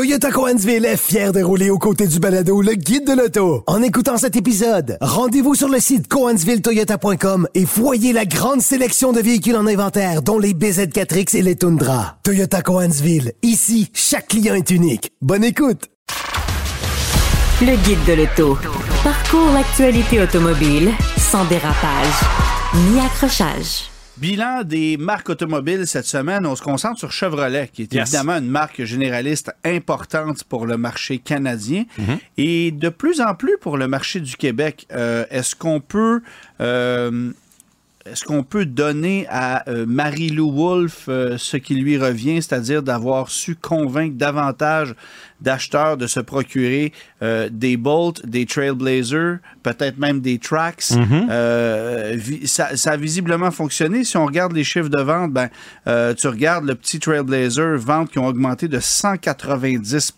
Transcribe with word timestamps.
Toyota 0.00 0.30
Coansville 0.30 0.86
est 0.86 0.96
fier 0.96 1.30
de 1.30 1.42
rouler 1.42 1.68
aux 1.68 1.76
côtés 1.76 2.06
du 2.06 2.20
balado 2.20 2.62
le 2.62 2.72
guide 2.72 3.06
de 3.06 3.12
l'auto. 3.12 3.64
En 3.66 3.82
écoutant 3.82 4.16
cet 4.16 4.34
épisode, 4.34 4.96
rendez-vous 5.02 5.54
sur 5.54 5.68
le 5.68 5.78
site 5.78 6.08
coansvilletoyota.com 6.08 7.46
et 7.54 7.66
voyez 7.66 8.14
la 8.14 8.24
grande 8.24 8.62
sélection 8.62 9.12
de 9.12 9.20
véhicules 9.20 9.56
en 9.56 9.66
inventaire, 9.66 10.22
dont 10.22 10.38
les 10.38 10.54
BZ4X 10.54 11.36
et 11.36 11.42
les 11.42 11.54
Tundra. 11.54 12.16
Toyota 12.22 12.62
Coansville, 12.62 13.34
ici, 13.42 13.90
chaque 13.92 14.28
client 14.28 14.54
est 14.54 14.70
unique. 14.70 15.12
Bonne 15.20 15.44
écoute! 15.44 15.90
Le 17.60 17.76
guide 17.84 18.02
de 18.06 18.22
l'auto. 18.22 18.56
Parcours 19.04 19.52
l'actualité 19.52 20.22
automobile 20.22 20.92
sans 21.18 21.44
dérapage 21.44 22.22
ni 22.88 23.00
accrochage. 23.00 23.89
Bilan 24.20 24.64
des 24.64 24.96
marques 24.98 25.30
automobiles 25.30 25.86
cette 25.86 26.04
semaine, 26.06 26.44
on 26.46 26.54
se 26.54 26.62
concentre 26.62 26.98
sur 26.98 27.10
Chevrolet, 27.10 27.70
qui 27.72 27.82
est 27.82 27.92
Yes. 27.94 28.08
évidemment 28.08 28.36
une 28.36 28.48
marque 28.50 28.84
généraliste 28.84 29.50
importante 29.64 30.44
pour 30.44 30.66
le 30.66 30.76
marché 30.76 31.18
canadien 31.18 31.84
Mhm. 31.98 32.18
et 32.36 32.70
de 32.70 32.88
plus 32.90 33.20
en 33.20 33.34
plus 33.34 33.56
pour 33.60 33.78
le 33.78 33.88
marché 33.88 34.20
du 34.20 34.36
Québec. 34.36 34.86
Euh, 34.92 35.24
Est-ce 35.30 35.54
qu'on 35.56 35.80
peut 35.80 36.20
euh, 36.60 37.32
est-ce 38.06 38.24
qu'on 38.24 38.42
peut 38.42 38.64
donner 38.64 39.26
à 39.28 39.68
euh, 39.68 39.84
Marie-Lou 39.86 40.50
Wolfe 40.52 41.06
euh, 41.08 41.36
ce 41.38 41.56
qui 41.58 41.74
lui 41.74 41.98
revient, 41.98 42.40
c'est-à-dire 42.42 42.82
d'avoir 42.82 43.28
su 43.30 43.54
convaincre 43.56 44.16
davantage 44.16 44.94
d'acheteurs 45.42 45.96
de 45.96 46.06
se 46.06 46.20
procurer 46.20 46.92
euh, 47.22 47.48
des 47.50 47.78
Bolt, 47.78 48.26
des 48.26 48.44
Trailblazer, 48.44 49.38
peut-être 49.62 49.96
même 49.98 50.20
des 50.20 50.38
Trax? 50.38 50.94
Euh, 51.30 52.12
vi- 52.14 52.46
ça, 52.46 52.76
ça 52.76 52.92
a 52.92 52.96
visiblement 52.98 53.50
fonctionné. 53.50 54.04
Si 54.04 54.18
on 54.18 54.26
regarde 54.26 54.52
les 54.52 54.64
chiffres 54.64 54.90
de 54.90 55.00
vente, 55.00 55.32
ben, 55.32 55.48
euh, 55.86 56.12
tu 56.12 56.28
regardes 56.28 56.66
le 56.66 56.74
petit 56.74 56.98
Trailblazer, 57.00 57.78
ventes 57.78 58.10
qui 58.10 58.18
ont 58.18 58.26
augmenté 58.26 58.68
de 58.68 58.80
190 58.80 60.12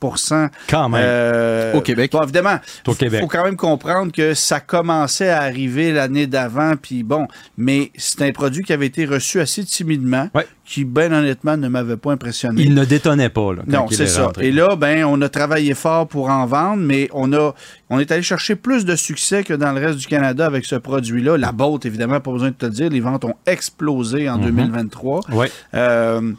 Quand 0.69 0.89
même. 0.89 1.01
euh, 1.05 1.73
Au 1.75 1.81
Québec. 1.81 2.11
Bon, 2.13 2.23
évidemment, 2.23 2.59
Au 2.87 2.93
il 2.93 2.97
Québec. 2.99 3.21
faut 3.21 3.29
quand 3.29 3.45
même 3.45 3.57
comprendre 3.57 4.11
que 4.13 4.35
ça 4.35 4.59
commençait 4.61 5.29
à 5.31 5.43
arriver 5.43 5.93
l'année 5.93 6.27
d'avant, 6.27 6.75
puis 6.81 7.03
bon, 7.05 7.27
mais 7.57 7.72
c'est 7.97 8.23
un 8.23 8.33
produit 8.33 8.63
qui 8.63 8.73
avait 8.73 8.87
été 8.87 9.05
reçu 9.05 9.41
assez 9.41 9.65
timidement, 9.65 10.29
Ouais. 10.35 10.47
qui, 10.65 10.85
ben 10.85 11.13
honnêtement, 11.13 11.57
ne 11.57 11.69
m'avait 11.69 11.97
pas 11.97 12.13
impressionné. 12.13 12.63
Il 12.63 12.75
ne 12.75 12.85
détonnait 12.85 13.29
pas. 13.29 13.53
Là, 13.55 13.63
quand 13.71 13.83
Non, 13.85 13.87
c'est 13.91 14.05
est 14.05 14.07
ça. 14.07 14.27
rentré. 14.27 14.49
Et 14.49 14.53
là, 14.53 14.77
ben, 14.77 15.05
on 15.05 15.21
a 15.23 15.29
travaillé 15.29 15.75
fort 15.75 16.07
pour 16.09 16.29
en 16.31 16.47
vendre, 16.47 16.83
mais 16.83 17.09
on 17.13 17.33
a, 17.33 17.55
on 17.91 17.99
est 17.99 18.11
allé 18.13 18.23
chercher 18.23 18.57
plus 18.57 18.85
de 18.85 18.97
succès 18.97 19.45
que 19.45 19.55
dans 19.55 19.73
le 19.73 19.81
reste 19.81 19.99
du 19.99 20.07
Canada 20.07 20.47
avec 20.47 20.65
ce 20.65 20.77
produit-là. 20.77 21.37
La 21.37 21.53
Bolt, 21.53 21.85
évidemment, 21.87 22.21
pas 22.21 22.33
besoin 22.33 22.51
de 22.51 22.55
te 22.57 22.67
le 22.67 22.73
dire, 22.73 22.91
les 22.91 23.01
ventes 23.01 23.25
ont 23.25 23.35
explosé 23.47 24.29
en 24.29 24.39
2023. 24.39 25.21
Ouais. 25.33 25.51
Euh, 25.75 26.33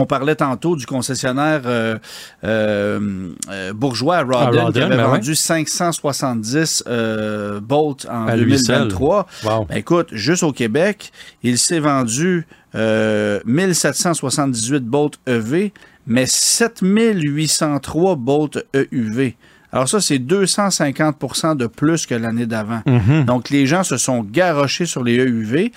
on 0.00 0.06
parlait 0.06 0.34
tantôt 0.34 0.76
du 0.76 0.86
concessionnaire 0.86 1.62
euh, 1.66 1.98
euh, 2.44 3.28
euh, 3.50 3.72
bourgeois 3.72 4.16
à 4.16 4.20
À 4.20 4.24
Rawdon, 4.24 4.72
qui 4.72 4.80
avait 4.80 4.96
ben 4.96 5.06
vendu 5.06 5.34
570 5.34 6.84
euh, 6.86 7.60
Bolt 7.60 8.06
en 8.10 8.26
À 8.26 8.36
lui 8.36 8.58
seul. 8.58 8.88
2023. 8.88 9.26
Wow. 9.44 9.64
Ben, 9.66 9.76
écoute, 9.76 10.08
juste 10.12 10.42
au 10.42 10.52
Québec, 10.52 11.12
il 11.42 11.58
s'est 11.58 11.80
vendu 11.80 12.46
euh, 12.74 13.40
1778 13.44 14.84
Bolt 14.84 15.18
EV, 15.26 15.72
mais 16.06 16.26
7803 16.26 18.16
Bolt 18.16 18.64
EUV. 18.74 19.36
Alors 19.72 19.88
ça, 19.88 20.00
c'est 20.00 20.18
250% 20.18 21.56
de 21.56 21.66
plus 21.66 22.06
que 22.06 22.14
l'année 22.14 22.46
d'avant. 22.46 22.82
Mhm. 22.86 23.24
Donc 23.24 23.50
les 23.50 23.66
gens 23.66 23.84
se 23.84 23.96
sont 23.96 24.22
garochés 24.22 24.86
sur 24.86 25.04
les 25.04 25.18
EUV. 25.18 25.72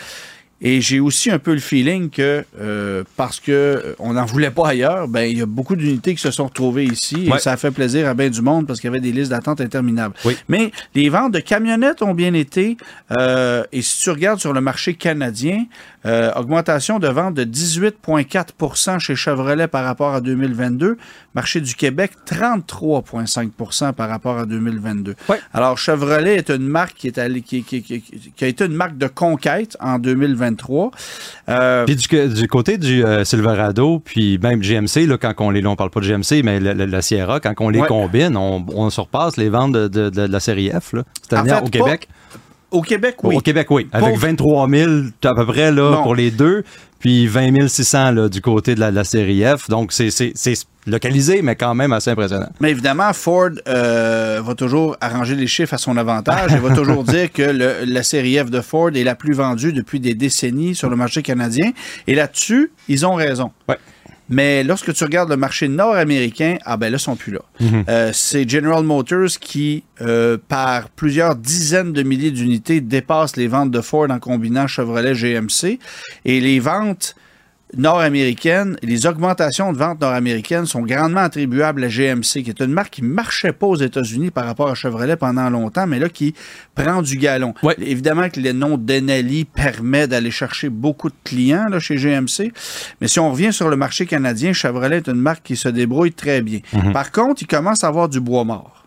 Et 0.66 0.80
j'ai 0.81 1.00
aussi 1.02 1.30
un 1.30 1.39
peu 1.39 1.53
le 1.53 1.59
feeling 1.59 2.09
que 2.09 2.45
euh, 2.59 3.03
parce 3.17 3.39
que 3.42 3.52
euh, 3.52 3.95
on 4.00 4.14
n'en 4.14 4.25
voulait 4.25 4.50
pas 4.50 4.69
ailleurs, 4.69 5.08
ben 5.09 5.23
il 5.30 5.38
y 5.38 5.42
a 5.42 5.45
beaucoup 5.45 5.75
d'unités 5.75 6.16
qui 6.16 6.22
se 6.22 6.31
sont 6.31 6.45
retrouvées 6.45 6.86
ici 6.86 7.28
Ouais. 7.30 7.38
et 7.38 7.39
ça 7.39 7.52
a 7.52 7.58
fait 7.58 7.72
plaisir 7.72 8.08
à 8.08 8.14
bien 8.14 8.30
du 8.30 8.42
monde 8.42 8.66
parce 8.66 8.80
qu'il 8.80 8.88
y 8.88 8.91
avait 8.94 9.02
des 9.02 9.11
listes 9.11 9.31
d'attente 9.31 9.59
interminables. 9.61 10.16
Oui. 10.25 10.38
Mais 10.47 10.72
les 10.95 11.09
ventes 11.09 11.34
de 11.34 11.39
camionnettes 11.39 12.02
ont 12.02 12.14
bien 12.14 12.34
été 12.34 12.78
euh, 13.11 13.64
et 13.73 13.81
si 13.81 14.02
tu 14.03 14.09
regardes 14.09 14.39
sur 14.39 14.53
le 14.53 14.61
marché 14.61 14.94
canadien, 14.94 15.66
euh, 16.06 16.31
augmentation 16.35 16.97
de 17.00 17.07
vente 17.07 17.34
de 17.35 17.44
18,4% 17.44 19.00
chez 19.00 19.16
Chevrolet 19.16 19.68
par 19.68 19.84
rapport 19.85 20.13
à 20.13 20.22
2022, 20.22 20.97
marché 21.35 21.59
du 21.62 21.75
Québec 21.75 22.12
33,5% 22.25 23.94
par 23.94 24.09
rapport 24.09 24.38
à 24.38 24.46
2022. 24.46 25.16
Ouais. 25.29 25.40
Alors 25.53 25.78
Chevrolet 25.78 26.35
est 26.35 26.50
une 26.50 26.68
marque 26.68 26.96
qui 26.96 27.07
est 27.07 27.18
allée, 27.18 27.41
qui, 27.41 27.63
qui- 27.63 27.81
qui- 27.84 28.02
qui 28.02 28.46
a 28.46 28.47
été 28.47 28.66
une 28.66 28.73
marque 28.75 28.97
de 28.97 29.07
conquête 29.07 29.78
en 29.79 30.00
2023. 30.56 30.91
Euh, 31.50 31.86
Puis 31.86 31.96
du, 31.96 32.30
du 32.34 32.47
côté 32.47 32.78
du 32.78 33.03
euh, 33.06 33.24
Silverado, 33.24 34.00
puis 34.03 34.38
même 34.41 34.62
GMC, 34.64 35.06
là, 35.08 35.18
quand 35.18 35.34
on 35.40 35.50
les, 35.50 35.62
là, 35.62 35.69
on 35.69 35.75
parle 35.75 35.90
pas 35.90 36.00
de 36.00 36.06
GMC, 36.06 36.41
mais 36.44 36.59
la, 36.59 36.74
la- 36.74 36.86
la 36.86 37.02
Sierra, 37.02 37.40
quand 37.40 37.53
on 37.59 37.69
les 37.69 37.81
Ouais. 37.81 37.88
combine, 37.88 38.38
on, 38.38 38.66
on 38.75 38.90
surpasse 38.90 39.38
les 39.38 39.50
ventes 39.50 39.74
de, 39.74 39.88
de- 39.88 40.09
de- 40.09 40.28
de 40.28 40.31
la 40.31 40.40
série 40.40 40.69
F, 40.69 40.94
là, 40.94 41.03
c'est-à-dire 41.22 41.53
En 41.56 41.58
fait, 41.59 41.66
au 41.66 41.69
Québec. 41.69 42.08
Au 42.73 42.81
Québec, 42.81 43.16
oui. 43.23 43.35
Au 43.35 43.39
Québec, 43.39 43.67
oui. 43.69 43.88
Avec 43.94 44.09
Pauvre- 44.16 44.28
23 44.28 44.69
000 44.69 44.91
à 45.23 45.34
peu 45.35 45.45
près 45.45 45.72
là, 45.72 46.01
pour 46.03 46.16
les 46.16 46.31
deux, 46.31 46.63
puis 47.00 47.28
20 47.28 47.67
600 47.67 48.11
là, 48.11 48.29
du 48.29 48.41
côté 48.41 48.75
de 48.75 48.79
la, 48.79 48.91
de 48.91 48.95
la 48.95 49.03
série 49.03 49.44
F. 49.44 49.69
Donc, 49.69 49.91
c'est- 49.94 50.09
c'est 50.11 50.31
c'est 50.35 50.56
localisé, 50.85 51.41
mais 51.41 51.56
quand 51.56 51.73
même 51.75 51.94
assez 51.94 52.09
impressionnant. 52.09 52.50
Mais 52.59 52.72
évidemment, 52.72 53.13
Ford 53.13 53.51
euh, 53.69 54.41
va 54.44 54.53
toujours 54.53 54.97
arranger 55.00 55.34
les 55.35 55.47
chiffres 55.47 55.73
à 55.73 55.78
son 55.78 55.95
avantage 55.95 56.51
et 56.53 56.57
va 56.57 56.72
toujours 56.75 57.03
dire 57.06 57.31
que 57.31 57.41
le- 57.41 57.85
la 57.85 58.03
série 58.03 58.38
F 58.38 58.50
de 58.50 58.59
Ford 58.59 58.90
est 58.94 59.03
la 59.05 59.16
plus 59.16 59.34
vendue 59.34 59.72
depuis 59.72 60.01
des 60.01 60.13
décennies 60.13 60.75
sur 60.75 60.90
le 60.90 60.97
marché 60.97 61.22
canadien. 61.22 61.72
Et 62.07 62.16
là-dessus, 62.16 62.72
ils 62.90 63.05
ont 63.05 63.16
raison. 63.16 63.51
Ouais. 63.69 63.78
Mais 64.29 64.63
lorsque 64.63 64.94
tu 64.94 65.03
regardes 65.03 65.29
le 65.29 65.38
marché 65.38 65.67
nord-américain, 65.67 66.57
ah 66.66 66.78
ben 66.78 66.89
là, 66.89 66.97
ils 66.97 67.01
sont 67.01 67.16
plus 67.16 67.34
là. 67.34 67.41
Euh, 67.89 68.11
c'est 68.13 68.47
General 68.50 68.84
Motors 68.84 69.39
qui, 69.39 69.84
euh, 70.01 70.38
par 70.47 70.89
plusieurs 70.89 71.35
dizaines 71.35 71.94
de 71.94 72.03
milliers 72.03 72.31
d'unités, 72.31 72.81
dépasse 72.81 73.35
les 73.35 73.47
ventes 73.47 73.72
de 73.72 73.81
Ford 73.81 74.09
en 74.09 74.19
combinant 74.19 74.67
Chevrolet 74.67 75.13
GMC. 75.13 75.79
Et 76.25 76.39
les 76.39 76.59
ventes 76.59 77.16
nord-américaines, 77.75 78.78
les 78.81 79.06
augmentations 79.07 79.73
de 79.73 79.78
ventes 79.78 80.01
nord-américaines 80.01 80.66
sont 80.66 80.81
grandement 80.81 81.22
attribuables 81.22 81.84
à 81.84 81.88
GMC, 81.88 82.44
qui 82.44 82.50
est 82.50 82.61
une 82.61 82.72
marque 82.72 82.91
qui 82.91 83.01
marchait 83.03 83.53
pas 83.53 83.67
aux 83.67 83.75
États-Unis 83.75 84.31
par 84.31 84.45
rapport 84.45 84.69
à 84.69 84.75
Chevrolet 84.75 85.16
pendant 85.16 85.50
longtemps, 85.50 85.88
mais 85.88 86.00
là 86.00 86.09
qui 86.09 86.34
prend 86.75 87.01
du 87.01 87.17
galon. 87.17 87.53
Ouais. 87.63 87.75
Évidemment 87.79 88.29
que 88.29 88.39
le 88.39 88.51
nom 88.51 88.78
Denali 88.78 89.45
permet 89.45 90.07
d'aller 90.07 90.31
chercher 90.31 90.69
beaucoup 90.69 91.09
de 91.09 91.16
clients 91.23 91.67
là, 91.69 91.79
chez 91.79 91.95
GMC, 91.95 92.51
mais 93.01 93.07
si 93.07 93.19
on 93.19 93.31
revient 93.31 93.53
sur 93.53 93.69
le 93.69 93.75
marché 93.75 94.05
canadien, 94.05 94.53
Chevrolet 94.53 94.97
est 94.97 95.07
une 95.07 95.22
marque 95.22 95.44
qui 95.44 95.55
se 95.55 95.69
débrouille 95.69 96.13
très 96.13 96.41
bien. 96.41 96.59
Par 96.94 97.11
contre, 97.11 97.41
il 97.41 97.47
commence 97.47 97.84
à 97.84 97.88
avoir 97.88 98.09
du 98.09 98.19
bois 98.19 98.44
mort. 98.44 98.82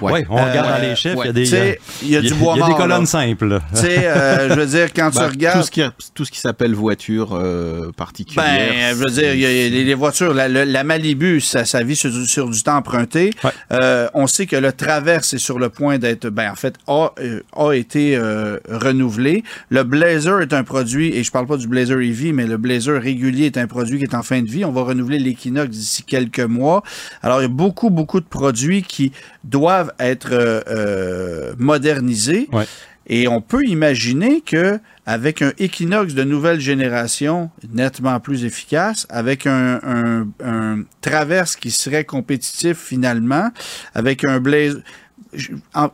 Oui, 0.00 0.12
Ouais. 0.12 0.26
on 0.30 0.36
regarde 0.36 0.68
Euh, 0.70 0.76
dans 0.82 0.88
les 0.88 0.96
chiffres, 0.96 1.22
il 1.24 1.26
y 1.26 1.28
a 1.28 1.32
des, 1.32 1.78
il 2.02 2.08
y 2.10 2.16
a 2.16 2.20
du 2.20 2.34
bois 2.34 2.54
il 2.56 2.60
y 2.60 2.62
a 2.62 2.66
mort. 2.66 2.76
des 2.76 2.82
colonnes 2.82 3.00
là. 3.00 3.06
simples. 3.06 3.60
Tu 3.74 3.80
sais, 3.80 4.06
euh, 4.06 4.48
je 4.50 4.54
veux 4.54 4.66
dire, 4.66 4.92
quand 4.94 5.10
Bah, 5.14 5.24
tu 5.26 5.30
regardes... 5.32 5.58
tout 5.60 5.66
ce 5.66 5.70
qui, 5.70 5.82
tout 6.14 6.24
ce 6.24 6.30
qui 6.30 6.38
s'appelle 6.40 6.74
voiture 6.74 7.30
euh, 7.34 7.90
particulière. 7.96 8.44
Ben, 8.46 8.90
je 8.90 8.94
veux 9.04 9.10
dire, 9.10 9.34
il 9.34 9.40
y 9.40 9.46
a- 9.46 9.50
il 9.52 9.62
y 9.62 9.66
a 9.66 9.68
les, 9.70 9.84
les 9.84 9.94
voitures, 9.94 10.32
la, 10.34 10.48
la- 10.48 10.64
la 10.64 10.84
Malibu, 10.84 11.40
ça, 11.40 11.64
ça 11.64 11.82
vit 11.82 11.96
sur, 11.96 12.10
du- 12.10 12.26
sur 12.26 12.48
du 12.48 12.62
temps 12.62 12.76
emprunté. 12.76 13.32
Ouais. 13.44 13.50
Euh, 13.72 14.08
on 14.14 14.26
sait 14.26 14.46
que 14.46 14.56
le 14.56 14.72
Traverse 14.72 15.34
est 15.34 15.38
sur 15.38 15.58
le 15.58 15.68
point 15.68 15.98
d'être, 15.98 16.28
ben, 16.28 16.50
en 16.50 16.54
fait, 16.56 16.74
a, 16.86 17.10
euh, 17.20 17.40
a 17.56 17.72
été 17.72 18.16
euh, 18.16 18.58
renouvelé. 18.70 19.42
Le 19.70 19.82
Blazer 19.82 20.40
est 20.42 20.52
un 20.52 20.64
produit, 20.64 21.14
et 21.16 21.24
je 21.24 21.30
parle 21.30 21.46
pas 21.46 21.56
du 21.56 21.66
Blazer 21.68 21.98
EV, 22.00 22.32
mais 22.32 22.46
le 22.46 22.56
Blazer 22.56 23.00
régulier 23.00 23.46
est 23.46 23.56
un 23.58 23.66
produit 23.66 23.98
qui 23.98 24.04
est 24.04 24.14
en 24.14 24.22
fin 24.22 24.42
de 24.42 24.48
vie. 24.48 24.64
On 24.64 24.72
va 24.72 24.82
renouveler 24.82 25.18
l'Equinox 25.18 25.70
d'ici 25.70 26.02
quelques 26.02 26.40
mois. 26.40 26.82
Alors, 27.22 27.40
il 27.40 27.42
y 27.42 27.46
a 27.46 27.48
beaucoup, 27.48 27.90
beaucoup 27.90 28.20
de 28.20 28.26
produits 28.26 28.82
qui 28.82 29.12
doivent 29.44 29.79
être 29.98 30.30
euh, 30.32 30.60
euh, 30.68 31.52
modernisés. 31.58 32.48
Ouais. 32.52 32.64
Et 33.06 33.26
on 33.26 33.40
peut 33.40 33.64
imaginer 33.64 34.40
que 34.40 34.78
avec 35.04 35.42
un 35.42 35.52
Equinox 35.58 36.14
de 36.14 36.22
nouvelle 36.22 36.60
génération 36.60 37.50
nettement 37.72 38.20
plus 38.20 38.44
efficace, 38.44 39.06
avec 39.10 39.46
un, 39.46 39.80
un- 39.82 40.28
un 40.44 40.82
Traverse 41.00 41.56
qui 41.56 41.70
serait 41.72 42.04
compétitif 42.04 42.76
finalement, 42.78 43.50
avec 43.94 44.22
un 44.24 44.38
Blazer. 44.38 44.80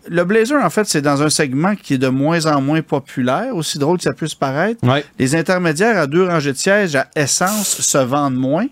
le 0.08 0.24
Blazer, 0.24 0.62
en 0.62 0.68
fait, 0.70 0.84
c'est 0.86 1.00
dans 1.02 1.22
un 1.22 1.30
segment 1.30 1.74
qui 1.74 1.94
est 1.94 1.98
de 1.98 2.08
moins 2.08 2.44
en 2.46 2.60
moins 2.60 2.82
populaire, 2.82 3.54
aussi 3.54 3.78
drôle 3.78 3.96
que 3.98 4.04
ça 4.04 4.12
puisse 4.12 4.34
paraître. 4.34 4.86
Ouais. 4.86 5.04
Les 5.18 5.34
intermédiaires 5.34 5.98
à 5.98 6.06
deux 6.06 6.26
rangées 6.26 6.52
de 6.52 6.58
sièges 6.58 6.96
à 6.96 7.08
essence 7.16 7.80
se 7.80 7.98
vendent 7.98 8.36
moins. 8.36 8.66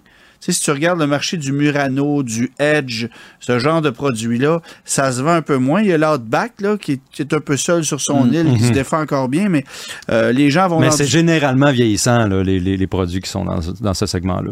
Tu 0.44 0.52
sais, 0.52 0.58
si 0.58 0.64
tu 0.64 0.70
regardes 0.72 0.98
le 1.00 1.06
marché 1.06 1.38
du 1.38 1.52
Murano, 1.52 2.22
du 2.22 2.52
Edge, 2.58 3.06
ce 3.40 3.58
genre 3.58 3.80
de 3.80 3.88
produits-là, 3.88 4.60
ça 4.84 5.10
se 5.10 5.22
vend 5.22 5.32
un 5.32 5.40
peu 5.42 5.56
moins. 5.56 5.80
Il 5.80 5.88
y 5.88 5.92
a 5.94 5.96
l'Outback, 5.96 6.60
là, 6.60 6.76
qui 6.76 6.92
est, 6.92 7.00
qui 7.12 7.22
est 7.22 7.32
un 7.32 7.40
peu 7.40 7.56
seul 7.56 7.82
sur 7.82 7.98
son 8.00 8.30
île, 8.30 8.52
qui 8.58 8.64
se 8.64 8.72
défend 8.72 9.00
encore 9.00 9.28
bien, 9.30 9.48
mais 9.48 9.64
euh, 10.10 10.32
les 10.32 10.50
gens 10.50 10.68
vont 10.68 10.80
Mais 10.80 10.90
c'est 10.90 11.04
du- 11.04 11.10
généralement 11.10 11.72
vieillissant, 11.72 12.26
là, 12.26 12.42
les, 12.42 12.60
les- 12.60 12.76
les 12.76 12.86
produits 12.86 13.20
qui 13.22 13.30
sont 13.30 13.46
dans, 13.46 13.60
dans 13.80 13.94
ce 13.94 14.04
segment-là. 14.04 14.50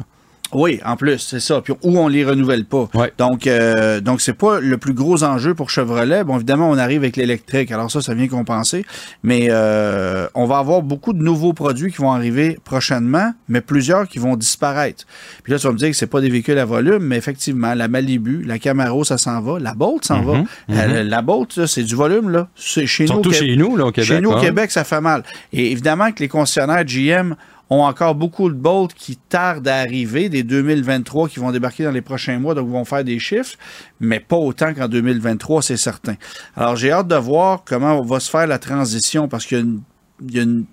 Oui, 0.55 0.81
en 0.85 0.97
plus, 0.97 1.19
c'est 1.19 1.41
ça. 1.41 1.61
Puis 1.61 1.73
ou 1.83 1.99
on 1.99 2.09
les 2.09 2.25
renouvelle 2.25 2.65
pas. 2.65 2.89
Ouais. 2.95 3.13
Donc, 3.19 3.47
euh, 3.47 4.01
donc 4.01 4.21
c'est 4.21 4.33
pas 4.35 4.61
le 4.61 4.79
plus 4.79 4.95
gros 4.95 5.25
enjeu 5.25 5.55
pour 5.55 5.71
Chevrolet. 5.71 6.25
Bon, 6.25 6.37
évidemment, 6.37 6.71
on 6.71 6.79
arrive 6.79 7.03
avec 7.03 7.17
l'électrique. 7.17 7.71
Alors 7.73 7.91
ça, 7.91 8.01
ça 8.01 8.15
vient 8.15 8.29
compenser. 8.29 8.85
Mais 9.23 9.49
euh, 9.51 10.27
on 10.35 10.47
va 10.47 10.59
avoir 10.59 10.83
beaucoup 10.83 11.13
de 11.13 11.23
nouveaux 11.23 11.53
produits 11.53 11.91
qui 11.93 11.99
vont 11.99 12.13
arriver 12.13 12.59
prochainement, 12.65 13.33
mais 13.49 13.61
plusieurs 13.61 14.09
qui 14.09 14.19
vont 14.19 14.37
disparaître. 14.37 15.05
Puis 15.43 15.53
là, 15.53 15.59
tu 15.59 15.67
vas 15.67 15.73
me 15.73 15.79
dire 15.79 15.91
que 15.91 15.97
c'est 15.97 16.07
pas 16.07 16.21
des 16.21 16.31
véhicules 16.31 16.59
à 16.59 16.65
volume, 16.65 17.05
mais 17.05 17.17
effectivement, 17.17 17.75
la 17.75 17.89
Malibu, 17.89 18.43
la 18.43 18.59
Camaro, 18.59 19.05
ça 19.05 19.19
s'en 19.19 19.41
va. 19.41 19.59
La 19.59 19.75
Bolt 19.75 20.05
s'en 20.05 20.23
va. 20.23 20.43
Euh, 20.71 21.03
la 21.05 21.23
Bolt, 21.23 21.67
c'est 21.67 21.83
du 21.85 21.95
volume, 21.95 22.31
là. 22.31 22.49
C'est 22.57 22.87
chez 22.87 23.05
nous. 23.05 23.09
Surtout 23.09 23.31
Québec- 23.31 23.49
chez 23.49 23.57
nous, 23.57 23.77
là, 23.77 23.87
au 23.87 23.93
Québec. 23.93 24.09
Chez 24.09 24.21
nous, 24.21 24.31
au 24.31 24.37
hein. 24.37 24.41
Québec, 24.41 24.71
ça 24.71 24.85
fait 24.85 25.01
mal. 25.01 25.23
Et 25.53 25.71
évidemment 25.73 26.11
que 26.13 26.21
les 26.21 26.29
concessionnaires 26.29 26.85
GM 26.85 27.35
ont 27.73 27.85
encore 27.85 28.15
beaucoup 28.15 28.49
de 28.49 28.55
Bolt 28.55 28.93
qui 28.95 29.17
tardent 29.17 29.69
à 29.69 29.77
arriver, 29.77 30.29
des 30.29 30.43
2023 30.43 31.29
qui 31.29 31.39
vont 31.41 31.51
débarquer 31.53 31.85
dans 31.85 31.91
les 31.91 32.03
prochains 32.03 32.39
mois, 32.39 32.55
donc 32.55 32.69
vont 32.69 32.85
faire 32.85 33.05
des 33.05 33.19
chiffres, 33.19 33.57
mais 34.01 34.21
pas 34.21 34.37
autant 34.37 34.75
qu'en 34.75 34.89
2023, 34.89 35.63
c'est 35.63 35.77
certain. 35.77 36.15
Alors, 36.57 36.77
j'ai 36.77 36.91
hâte 36.93 37.09
de 37.09 37.17
voir 37.17 37.63
comment 37.65 38.03
va 38.03 38.21
se 38.21 38.31
faire 38.31 38.47
la 38.47 38.59
transition, 38.59 39.29
parce 39.29 39.47
qu'il 39.47 39.59
y 39.59 39.61
a 39.61 39.65
une, 39.65 39.81
il 40.29 40.37
y 40.37 40.39
a 40.39 40.43
une 40.43 40.65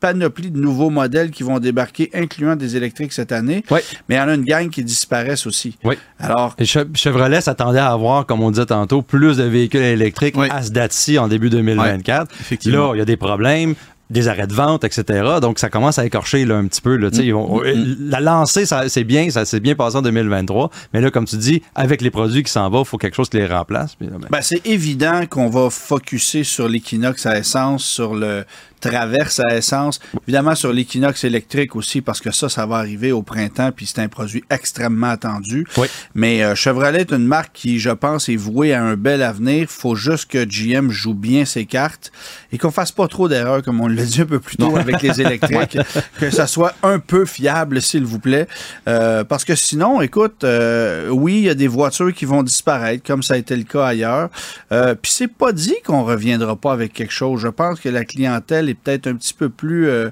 panoplie 0.00 0.50
de 0.50 0.58
nouveaux 0.58 0.90
modèles 0.90 1.30
qui 1.30 1.44
vont 1.44 1.60
débarquer, 1.60 2.10
incluant 2.12 2.56
des 2.56 2.76
électriques 2.76 3.12
cette 3.12 3.30
année, 3.30 3.62
mais 3.70 4.16
il 4.16 4.16
y 4.16 4.20
en 4.20 4.26
a 4.26 4.34
une 4.34 4.44
gang 4.44 4.68
qui 4.68 4.82
disparaissent 4.82 5.46
aussi. 5.46 5.78
Oui. 5.84 5.94
Alors, 6.18 6.56
Et 6.58 6.64
Che- 6.64 6.88
Chevrolet 6.96 7.40
s'attendait 7.40 7.78
à 7.78 7.92
avoir, 7.92 8.26
comme 8.26 8.40
on 8.42 8.50
disait 8.50 8.66
tantôt, 8.66 9.02
plus 9.02 9.36
de 9.36 9.44
véhicules 9.44 9.80
électriques 9.80 10.34
Oui. 10.36 10.48
à 10.50 10.62
ce 10.62 10.70
date-ci 10.72 11.20
en 11.20 11.28
début 11.28 11.50
2024. 11.50 12.32
effectivement. 12.40 12.88
Là, 12.88 12.96
il 12.96 12.98
y 12.98 13.02
a 13.02 13.04
des 13.04 13.16
problèmes, 13.16 13.76
des 14.10 14.28
arrêts 14.28 14.46
de 14.46 14.52
vente, 14.52 14.84
etc. 14.84 15.24
Donc, 15.40 15.58
ça 15.58 15.70
commence 15.70 15.98
à 15.98 16.04
écorcher 16.04 16.44
là, 16.44 16.56
un 16.56 16.66
petit 16.66 16.82
peu. 16.82 16.96
Là, 16.96 17.08
ils 17.14 17.32
vont- 17.32 17.62
La 17.98 18.20
lancée, 18.20 18.64
c'est 18.88 19.04
bien, 19.04 19.30
ça 19.30 19.44
s'est 19.46 19.60
bien 19.60 19.74
passé 19.74 19.96
en 19.96 20.02
2023. 20.02 20.70
Mais 20.92 21.00
là, 21.00 21.10
comme 21.10 21.24
tu 21.24 21.36
dis, 21.36 21.62
avec 21.74 22.02
les 22.02 22.10
produits 22.10 22.42
qui 22.42 22.52
s'en 22.52 22.68
vont, 22.68 22.82
il 22.82 22.86
faut 22.86 22.98
quelque 22.98 23.14
chose 23.14 23.30
qui 23.30 23.38
les 23.38 23.46
remplace. 23.46 23.96
Ben, 24.00 24.10
Ben, 24.30 24.42
c'est 24.42 24.66
évident 24.66 25.22
qu'on 25.28 25.48
va 25.48 25.70
focuser 25.70 26.44
sur 26.44 26.68
l'équinoxe 26.68 27.24
à 27.26 27.38
essence, 27.38 27.84
sur 27.84 28.14
le 28.14 28.44
traverse 28.82 29.40
à 29.40 29.56
essence, 29.56 30.00
évidemment 30.26 30.54
sur 30.54 30.72
l'équinoxe 30.72 31.24
électrique 31.24 31.76
aussi, 31.76 32.00
parce 32.00 32.20
que 32.20 32.30
ça, 32.32 32.48
ça 32.48 32.66
va 32.66 32.76
arriver 32.76 33.12
au 33.12 33.22
printemps, 33.22 33.70
puis 33.74 33.86
c'est 33.86 34.00
un 34.00 34.08
produit 34.08 34.44
extrêmement 34.50 35.08
attendu. 35.10 35.66
Oui. 35.76 35.86
Mais 36.14 36.42
euh, 36.42 36.54
Chevrolet 36.54 37.02
est 37.02 37.12
une 37.12 37.26
marque 37.26 37.52
qui, 37.54 37.78
je 37.78 37.90
pense, 37.90 38.28
est 38.28 38.36
vouée 38.36 38.74
à 38.74 38.82
un 38.82 38.96
bel 38.96 39.22
avenir. 39.22 39.68
faut 39.70 39.94
juste 39.94 40.30
que 40.30 40.44
GM 40.44 40.90
joue 40.90 41.14
bien 41.14 41.44
ses 41.44 41.64
cartes 41.64 42.12
et 42.52 42.58
qu'on 42.58 42.70
fasse 42.70 42.92
pas 42.92 43.08
trop 43.08 43.28
d'erreurs, 43.28 43.62
comme 43.62 43.80
on 43.80 43.88
l'a 43.88 44.04
dit 44.04 44.20
un 44.20 44.26
peu 44.26 44.40
plus 44.40 44.56
tôt 44.56 44.76
avec 44.76 45.00
les 45.02 45.20
électriques, 45.20 45.78
que 46.18 46.30
ça 46.30 46.46
soit 46.46 46.74
un 46.82 46.98
peu 46.98 47.24
fiable, 47.24 47.80
s'il 47.80 48.04
vous 48.04 48.18
plaît. 48.18 48.48
Euh, 48.88 49.24
parce 49.24 49.44
que 49.44 49.54
sinon, 49.54 50.00
écoute, 50.00 50.44
euh, 50.44 51.08
oui, 51.08 51.38
il 51.38 51.44
y 51.44 51.48
a 51.48 51.54
des 51.54 51.68
voitures 51.68 52.12
qui 52.12 52.24
vont 52.24 52.42
disparaître, 52.42 53.04
comme 53.06 53.22
ça 53.22 53.34
a 53.34 53.36
été 53.36 53.56
le 53.56 53.64
cas 53.64 53.86
ailleurs. 53.86 54.28
Euh, 54.72 54.94
Puis 54.94 55.12
c'est 55.12 55.28
pas 55.28 55.52
dit 55.52 55.76
qu'on 55.84 56.04
reviendra 56.04 56.56
pas 56.56 56.72
avec 56.72 56.92
quelque 56.92 57.12
chose. 57.12 57.40
Je 57.40 57.48
pense 57.48 57.80
que 57.80 57.88
la 57.88 58.04
clientèle 58.04 58.68
est 58.72 58.74
peut-être 58.74 59.06
un 59.06 59.14
petit 59.14 59.34
peu 59.34 59.48
plus 59.48 59.88
euh, 59.88 60.10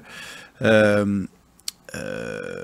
euh, 0.61 1.25
euh, 1.95 2.61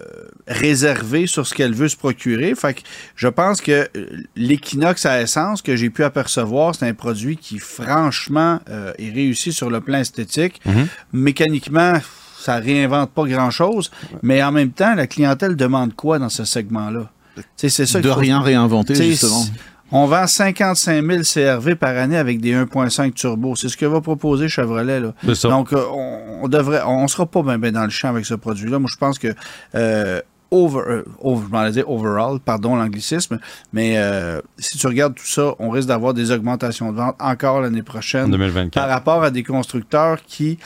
réservée 0.48 1.28
sur 1.28 1.46
ce 1.46 1.54
qu'elle 1.54 1.74
veut 1.74 1.90
se 1.90 1.98
procurer. 1.98 2.56
Fait 2.56 2.76
que 2.76 2.82
je 3.16 3.28
pense 3.28 3.60
que 3.62 3.90
l'équinoxe 4.36 5.06
à 5.06 5.22
essence 5.22 5.62
que 5.62 5.76
j'ai 5.76 5.90
pu 5.90 6.04
apercevoir, 6.04 6.76
c'est 6.76 6.88
un 6.88 6.94
produit 6.94 7.36
qui 7.38 7.60
franchement 7.60 8.60
est 8.98 9.12
réussi 9.12 9.52
sur 9.52 9.70
le 9.70 9.82
plan 9.82 10.00
esthétique. 10.00 10.62
Mécaniquement, 11.12 12.00
ça 12.40 12.56
réinvente 12.58 13.12
pas 13.12 13.26
grand-chose, 13.26 13.92
mais 14.22 14.42
en 14.42 14.52
même 14.54 14.72
temps, 14.72 14.96
la 14.96 15.08
clientèle 15.08 15.56
demande 15.58 15.94
quoi 15.96 16.20
dans 16.20 16.30
ce 16.30 16.46
segment-là? 16.46 17.12
C'est 17.58 17.70
ça 17.70 18.00
De 18.00 18.10
faut- 18.10 18.16
rien 18.20 18.40
réinventer, 18.42 18.96
justement. 18.96 19.44
On 19.92 20.06
vend 20.06 20.28
55 20.28 21.06
000 21.06 21.22
CRV 21.24 21.76
par 21.76 21.96
année 21.98 22.18
avec 22.18 22.42
des 22.42 22.54
1.5 22.54 23.14
turbo. 23.14 23.56
C'est 23.56 23.70
ce 23.70 23.78
que 23.78 23.86
va 23.86 24.02
proposer 24.02 24.50
Chevrolet. 24.50 25.00
Là. 25.00 25.14
Ça. 25.34 25.48
Donc, 25.50 25.72
euh, 25.74 25.82
on, 25.92 26.44
on 26.44 26.48
devrait, 26.48 26.82
on 26.86 27.08
sera 27.08 27.26
pas 27.26 27.42
bien 27.42 27.72
dans 27.72 27.84
le 27.84 27.90
champ 27.90 28.10
avec 28.10 28.26
ce 28.26 28.34
produit-là. 28.34 28.80
Moi, 28.80 28.90
je 28.92 28.98
pense 28.98 29.18
que 29.18 29.34
euh, 29.76 30.22
over, 30.52 30.80
euh, 30.88 31.04
over- 31.22 31.46
je 31.48 31.52
m'en 31.52 31.70
dire 31.70 31.90
overall, 31.90 32.40
pardon 32.40 32.76
l'anglicisme, 32.76 33.38
mais 33.74 33.96
euh, 33.98 34.40
si 34.58 34.78
tu 34.78 34.88
regardes 34.88 35.16
tout 35.16 35.26
ça, 35.26 35.54
on 35.60 35.70
risque 35.70 35.88
d'avoir 35.90 36.14
des 36.14 36.32
augmentations 36.32 36.92
de 36.92 36.98
vente 36.98 37.16
encore 37.20 37.60
l'année 37.62 37.84
prochaine 37.84 38.32
2024. 38.32 38.74
par 38.74 38.88
rapport 38.90 39.24
à 39.24 39.30
des 39.32 39.44
constructeurs 39.44 40.20
qui 40.26 40.58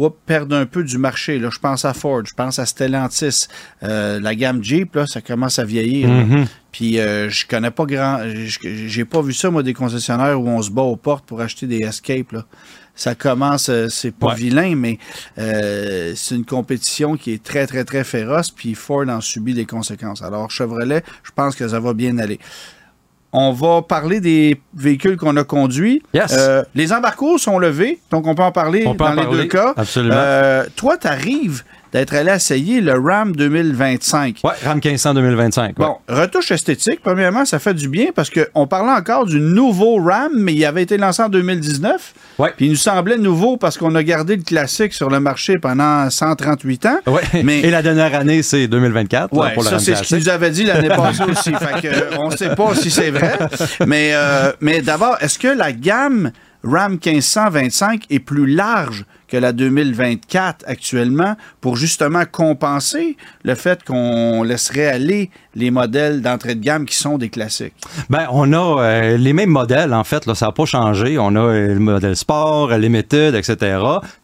oups, 0.00 0.16
perdent 0.26 0.52
un 0.54 0.66
peu 0.66 0.82
du 0.82 0.98
marché. 0.98 1.38
Là, 1.38 1.50
je 1.52 1.58
pense 1.60 1.84
à 1.84 1.94
Ford, 1.94 2.22
je 2.24 2.34
pense 2.34 2.58
à 2.58 2.66
Stellantis. 2.66 3.46
Euh, 3.84 4.18
la 4.20 4.34
gamme 4.34 4.62
Jeep, 4.62 4.94
là, 4.96 5.06
ça 5.06 5.20
commence 5.20 5.58
à 5.60 5.64
vieillir. 5.64 6.08
Puis 6.72 6.98
euh, 7.00 7.30
je 7.30 7.46
connais 7.46 7.70
pas 7.70 7.84
grand. 7.86 8.20
J'ai 8.26 9.04
pas 9.04 9.22
vu 9.22 9.32
ça, 9.32 9.50
moi, 9.50 9.62
des 9.62 9.74
concessionnaires 9.74 10.40
où 10.40 10.48
on 10.48 10.60
se 10.62 10.70
bat 10.70 10.82
aux 10.82 10.96
portes 10.96 11.24
pour 11.24 11.40
acheter 11.40 11.66
des 11.66 11.78
Escape. 11.78 12.32
Là. 12.32 12.44
Ça 12.94 13.14
commence, 13.14 13.68
euh, 13.68 13.88
c'est 13.88 14.10
pas 14.10 14.28
Ouais. 14.28 14.34
vilain, 14.34 14.74
mais 14.76 14.98
euh, 15.38 16.12
c'est 16.16 16.34
une 16.34 16.44
compétition 16.44 17.16
qui 17.16 17.32
est 17.32 17.42
très, 17.42 17.66
très, 17.66 17.84
très 17.84 18.04
féroce. 18.04 18.50
Puis 18.50 18.74
Ford 18.74 19.08
en 19.08 19.20
subit 19.20 19.52
les 19.54 19.66
conséquences. 19.66 20.20
Alors, 20.22 20.50
Chevrolet, 20.50 21.02
je 21.22 21.30
pense 21.34 21.54
que 21.56 21.66
ça 21.68 21.80
va 21.80 21.94
bien 21.94 22.18
aller. 22.18 22.38
On 23.32 23.52
va 23.52 23.82
parler 23.82 24.20
des 24.20 24.60
véhicules 24.74 25.16
qu'on 25.16 25.36
a 25.36 25.44
conduits. 25.44 26.02
Yes. 26.14 26.34
Euh, 26.36 26.62
les 26.74 26.92
embarcos 26.92 27.38
sont 27.38 27.58
levés, 27.58 27.98
donc 28.10 28.26
on 28.26 28.34
peut 28.34 28.42
en 28.42 28.52
parler 28.52 28.84
On 28.86 28.92
peut 28.92 29.04
dans 29.04 29.10
en 29.10 29.14
les 29.14 29.22
parler, 29.22 29.42
deux 29.42 29.48
cas. 29.48 29.74
absolument. 29.76 30.62
Toi, 30.76 30.96
tu 30.96 31.06
arrives 31.06 31.62
d'être 31.92 32.14
allé 32.14 32.30
essayer 32.32 32.80
le 32.80 32.92
Ram 32.98 33.34
2025. 33.34 34.40
Ouais, 34.44 34.50
RAM 34.64 34.80
1500 34.84 35.14
2025. 35.14 35.66
ouais. 35.66 35.72
Bon, 35.86 35.96
retouche 36.08 36.50
esthétique, 36.50 37.00
premièrement, 37.02 37.44
ça 37.44 37.58
fait 37.58 37.74
du 37.74 37.88
bien 37.88 38.06
parce 38.14 38.30
qu'on 38.30 38.66
parlait 38.66 38.92
encore 38.92 39.26
du 39.26 39.40
nouveau 39.40 39.96
RAM, 40.02 40.32
mais 40.34 40.54
il 40.54 40.64
avait 40.64 40.82
été 40.82 40.96
lancé 40.98 41.22
en 41.22 41.28
2019. 41.28 42.14
Ouais. 42.38 42.52
Puis 42.56 42.66
il 42.66 42.70
nous 42.70 42.76
semblait 42.76 43.16
nouveau 43.18 43.56
parce 43.56 43.78
qu'on 43.78 43.94
a 43.94 44.02
gardé 44.02 44.36
le 44.36 44.42
classique 44.42 44.92
sur 44.92 45.10
le 45.10 45.20
marché 45.20 45.58
pendant 45.58 46.08
138 46.10 46.86
ans. 46.86 46.98
Ouais. 47.06 47.22
Mais- 47.42 47.60
Et 47.60 47.70
la 47.70 47.82
dernière 47.82 48.14
année, 48.14 48.42
c'est 48.42 48.68
2024 48.68 49.34
là, 49.34 49.40
Ouais, 49.40 49.54
pour 49.54 49.62
le 49.62 49.70
ça 49.70 49.78
c'est 49.78 49.94
ce 49.94 50.00
qu'il 50.02 50.08
classique. 50.08 50.26
nous 50.26 50.28
avait 50.28 50.50
dit 50.50 50.64
l'année 50.64 50.88
passée 50.96 51.22
aussi. 51.24 51.52
Fait 51.54 51.80
que, 51.82 51.86
euh, 51.88 52.16
on 52.18 52.28
ne 52.30 52.36
sait 52.36 52.54
pas 52.54 52.74
si 52.74 52.90
c'est 52.90 53.10
vrai. 53.10 53.38
Mais, 53.86 54.10
euh, 54.14 54.52
mais 54.60 54.82
d'abord, 54.82 55.16
est-ce 55.20 55.38
que 55.38 55.48
la 55.48 55.72
gamme 55.72 56.30
RAM 56.64 56.98
1525 57.04 58.02
est 58.10 58.18
plus 58.18 58.46
large 58.46 59.04
que 59.28 59.36
la 59.36 59.52
2024 59.52 60.64
actuellement 60.66 61.36
pour 61.60 61.76
justement 61.76 62.24
compenser 62.30 63.16
le 63.44 63.54
fait 63.54 63.84
qu'on 63.84 64.42
laisserait 64.42 64.86
aller 64.86 65.30
les 65.54 65.70
modèles 65.70 66.22
d'entrée 66.22 66.54
de 66.54 66.60
gamme 66.60 66.86
qui 66.86 66.96
sont 66.96 67.18
des 67.18 67.28
classiques? 67.28 67.74
Ben, 68.10 68.26
on 68.30 68.52
a 68.52 68.82
euh, 68.82 69.16
les 69.16 69.32
mêmes 69.32 69.50
modèles, 69.50 69.92
en 69.94 70.04
fait, 70.04 70.26
là, 70.26 70.34
ça 70.34 70.46
n'a 70.46 70.52
pas 70.52 70.64
changé. 70.64 71.18
On 71.18 71.34
a 71.36 71.40
euh, 71.40 71.74
le 71.74 71.80
modèle 71.80 72.16
sport, 72.16 72.70
les 72.70 72.88
méthodes, 72.88 73.34
etc. 73.34 73.78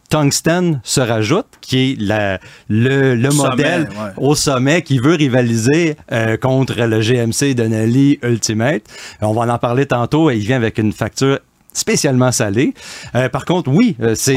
Tungsten 0.09 0.81
se 0.83 1.01
rajoute, 1.01 1.47
qui 1.61 1.91
est 1.91 2.01
la, 2.01 2.39
le, 2.69 3.15
le 3.15 3.31
Sommet, 3.31 3.49
modèle 3.49 3.81
ouais. 3.81 4.11
au 4.17 4.35
sommet 4.35 4.81
qui 4.81 4.99
veut 4.99 5.15
rivaliser 5.15 5.97
euh, 6.11 6.37
contre 6.37 6.75
le 6.75 6.99
GMC 6.99 7.55
Denali 7.55 8.19
Ultimate. 8.23 8.83
On 9.21 9.33
va 9.33 9.51
en 9.53 9.57
parler 9.57 9.85
tantôt. 9.85 10.29
Il 10.29 10.39
vient 10.39 10.57
avec 10.57 10.77
une 10.77 10.93
facture 10.93 11.39
spécialement 11.75 12.31
salée. 12.31 12.73
Euh, 13.13 13.29
par 13.29 13.45
contre, 13.45 13.69
oui, 13.69 13.95
euh, 14.01 14.13
c'est 14.15 14.35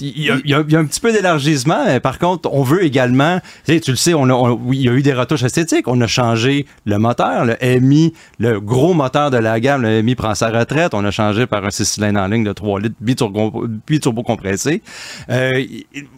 il 0.00 0.22
y, 0.22 0.30
a, 0.30 0.36
y 0.44 0.50
y 0.72 0.76
un 0.76 0.84
petit 0.84 1.00
peu 1.00 1.12
d'élargissement. 1.12 2.00
Par 2.02 2.18
contre, 2.18 2.48
on 2.52 2.62
veut 2.62 2.82
également, 2.84 3.38
tu 3.66 3.74
sais, 3.74 3.80
tu 3.80 3.90
le 3.92 3.96
sais, 3.96 4.14
on 4.14 4.24
a, 4.24 4.32
on- 4.32 4.58
oui, 4.64 4.78
il 4.78 4.84
y 4.84 4.88
a 4.88 4.92
eu 4.92 5.02
des 5.02 5.12
retouches 5.14 5.42
esthétiques. 5.44 5.86
On 5.86 6.00
a 6.00 6.06
changé 6.06 6.66
le 6.84 6.98
moteur, 6.98 7.44
le 7.44 7.56
MI, 7.80 8.12
le 8.38 8.58
gros 8.60 8.94
moteur 8.94 9.30
de 9.30 9.36
la 9.36 9.60
gamme, 9.60 9.82
le 9.82 10.02
MI 10.02 10.14
prend 10.14 10.34
sa 10.34 10.48
retraite. 10.50 10.94
On 10.94 11.04
a 11.04 11.10
changé 11.10 11.46
par 11.46 11.64
un 11.64 11.70
6 11.70 11.84
cylindres 11.84 12.20
en 12.20 12.26
ligne 12.26 12.44
de 12.44 12.52
3 12.52 12.80
litres 12.80 12.96
biturbo, 13.00 13.66
biturbo 13.86 14.22
compressé. 14.22 14.82
Euh, 15.30 15.62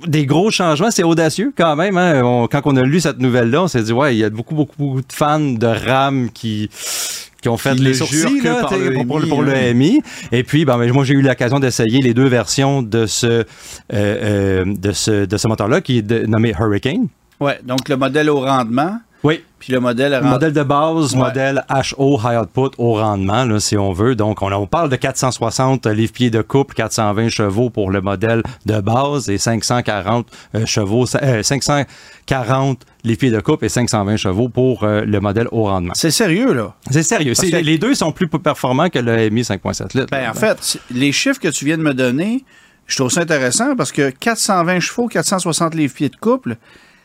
des 0.07 0.25
gros 0.27 0.51
changements, 0.51 0.91
c'est 0.91 1.03
audacieux 1.03 1.53
quand 1.57 1.77
même. 1.77 1.97
hein. 1.99 2.23
On- 2.25 2.47
quand 2.47 2.63
on 2.65 2.77
a 2.77 2.83
lu 2.83 3.01
cette 3.01 3.19
nouvelle-là, 3.19 3.65
on 3.65 3.69
s'est 3.69 3.83
dit, 3.83 3.93
ouais, 3.93 4.15
il 4.15 4.19
y 4.19 4.25
a 4.25 4.31
beaucoup, 4.31 4.55
beaucoup, 4.55 4.77
beaucoup 4.79 5.01
de 5.01 5.13
fans 5.13 5.41
de 5.41 5.67
RAM 5.67 6.31
qui 6.31 6.71
qui 7.41 7.49
ont 7.49 7.57
fait 7.57 7.75
Qui 7.75 7.83
les 7.83 7.95
sourcils 7.95 8.41
là, 8.43 8.61
par 8.63 8.77
le 8.77 8.93
pour, 8.95 9.07
pour- 9.07 9.43
le 9.43 9.55
hein. 9.55 9.75
MI. 9.75 10.01
Et 10.33 10.43
puis, 10.45 10.65
ben, 10.65 10.79
ben, 10.79 10.93
moi, 10.93 11.05
j'ai 11.05 11.15
eu 11.15 11.23
l'occasion 11.23 11.59
d'essayer 11.59 12.01
les 12.03 12.15
deux 12.15 12.27
versions 12.29 12.83
de 12.83 13.07
ce, 13.07 13.27
euh, 13.27 13.45
euh, 13.93 14.65
de 14.67 14.93
ce, 14.93 15.25
de 15.25 15.37
ce 15.37 15.49
moteur-là, 15.49 15.81
qui 15.81 15.99
est 15.99 16.03
de- 16.03 16.27
nommé 16.27 16.53
Hurricane. 16.59 17.07
Ouais, 17.41 17.59
donc 17.65 17.89
le 17.89 17.97
modèle 17.97 18.29
au 18.29 18.41
rendement, 18.41 18.99
Oui. 19.23 19.45
puis 19.59 19.73
le 19.73 19.81
modèle 19.81 20.15
à 20.15 20.23
Modèle 20.23 20.53
de 20.55 20.63
base, 20.63 21.13
Ouais. 21.15 21.21
modèle 21.21 21.65
HO, 21.99 22.19
High 22.25 22.39
Output, 22.41 22.71
au 22.79 22.95
rendement, 22.95 23.45
là, 23.45 23.61
si 23.61 23.77
on 23.77 23.93
veut. 23.93 24.15
Donc, 24.15 24.41
on, 24.41 24.51
on 24.53 24.67
parle 24.67 24.89
de 24.89 24.97
460 24.97 25.87
livres-pieds 25.87 26.31
de 26.31 26.41
couple, 26.41 26.75
420 26.75 27.29
chevaux 27.29 27.69
pour 27.69 27.91
le 27.91 28.01
modèle 28.01 28.43
de 28.65 28.81
base 28.81 29.29
et 29.29 29.37
540 29.37 30.27
euh, 30.55 30.65
chevaux, 30.65 31.05
euh, 31.23 31.43
540 31.43 32.85
livres-pieds 33.05 33.31
de 33.31 33.41
couple 33.41 33.67
et 33.67 33.69
520 33.69 34.17
chevaux 34.17 34.49
pour 34.49 34.85
euh, 34.85 35.03
le 35.05 35.21
modèle 35.21 35.49
au 35.53 35.65
rendement. 35.65 35.93
C'est 35.95 36.11
sérieux, 36.11 36.53
là. 36.55 36.75
C'est 36.91 37.03
sérieux. 37.03 37.35
Que- 37.35 37.57
Les 37.57 37.79
deux 37.79 37.95
sont 37.95 38.13
plus 38.13 38.29
performants 38.29 38.89
que 38.89 38.99
le 38.99 39.29
MI 39.31 39.43
5.7 39.43 39.95
litres. 39.99 40.07
Ben, 40.11 40.31
en 40.31 40.35
fait, 40.35 40.79
les 40.91 41.13
chiffres 41.13 41.41
que 41.41 41.49
tu 41.49 41.65
viens 41.65 41.77
de 41.79 41.83
me 41.83 41.95
donner, 41.95 42.45
je 42.87 42.97
trouve 42.97 43.11
ça 43.11 43.21
intéressant 43.21 43.77
parce 43.77 43.93
que 43.93 44.11
420 44.11 44.81
chevaux, 44.81 45.07
460 45.09 45.75
livres-pieds 45.75 46.09
de 46.09 46.17
couple, 46.17 46.57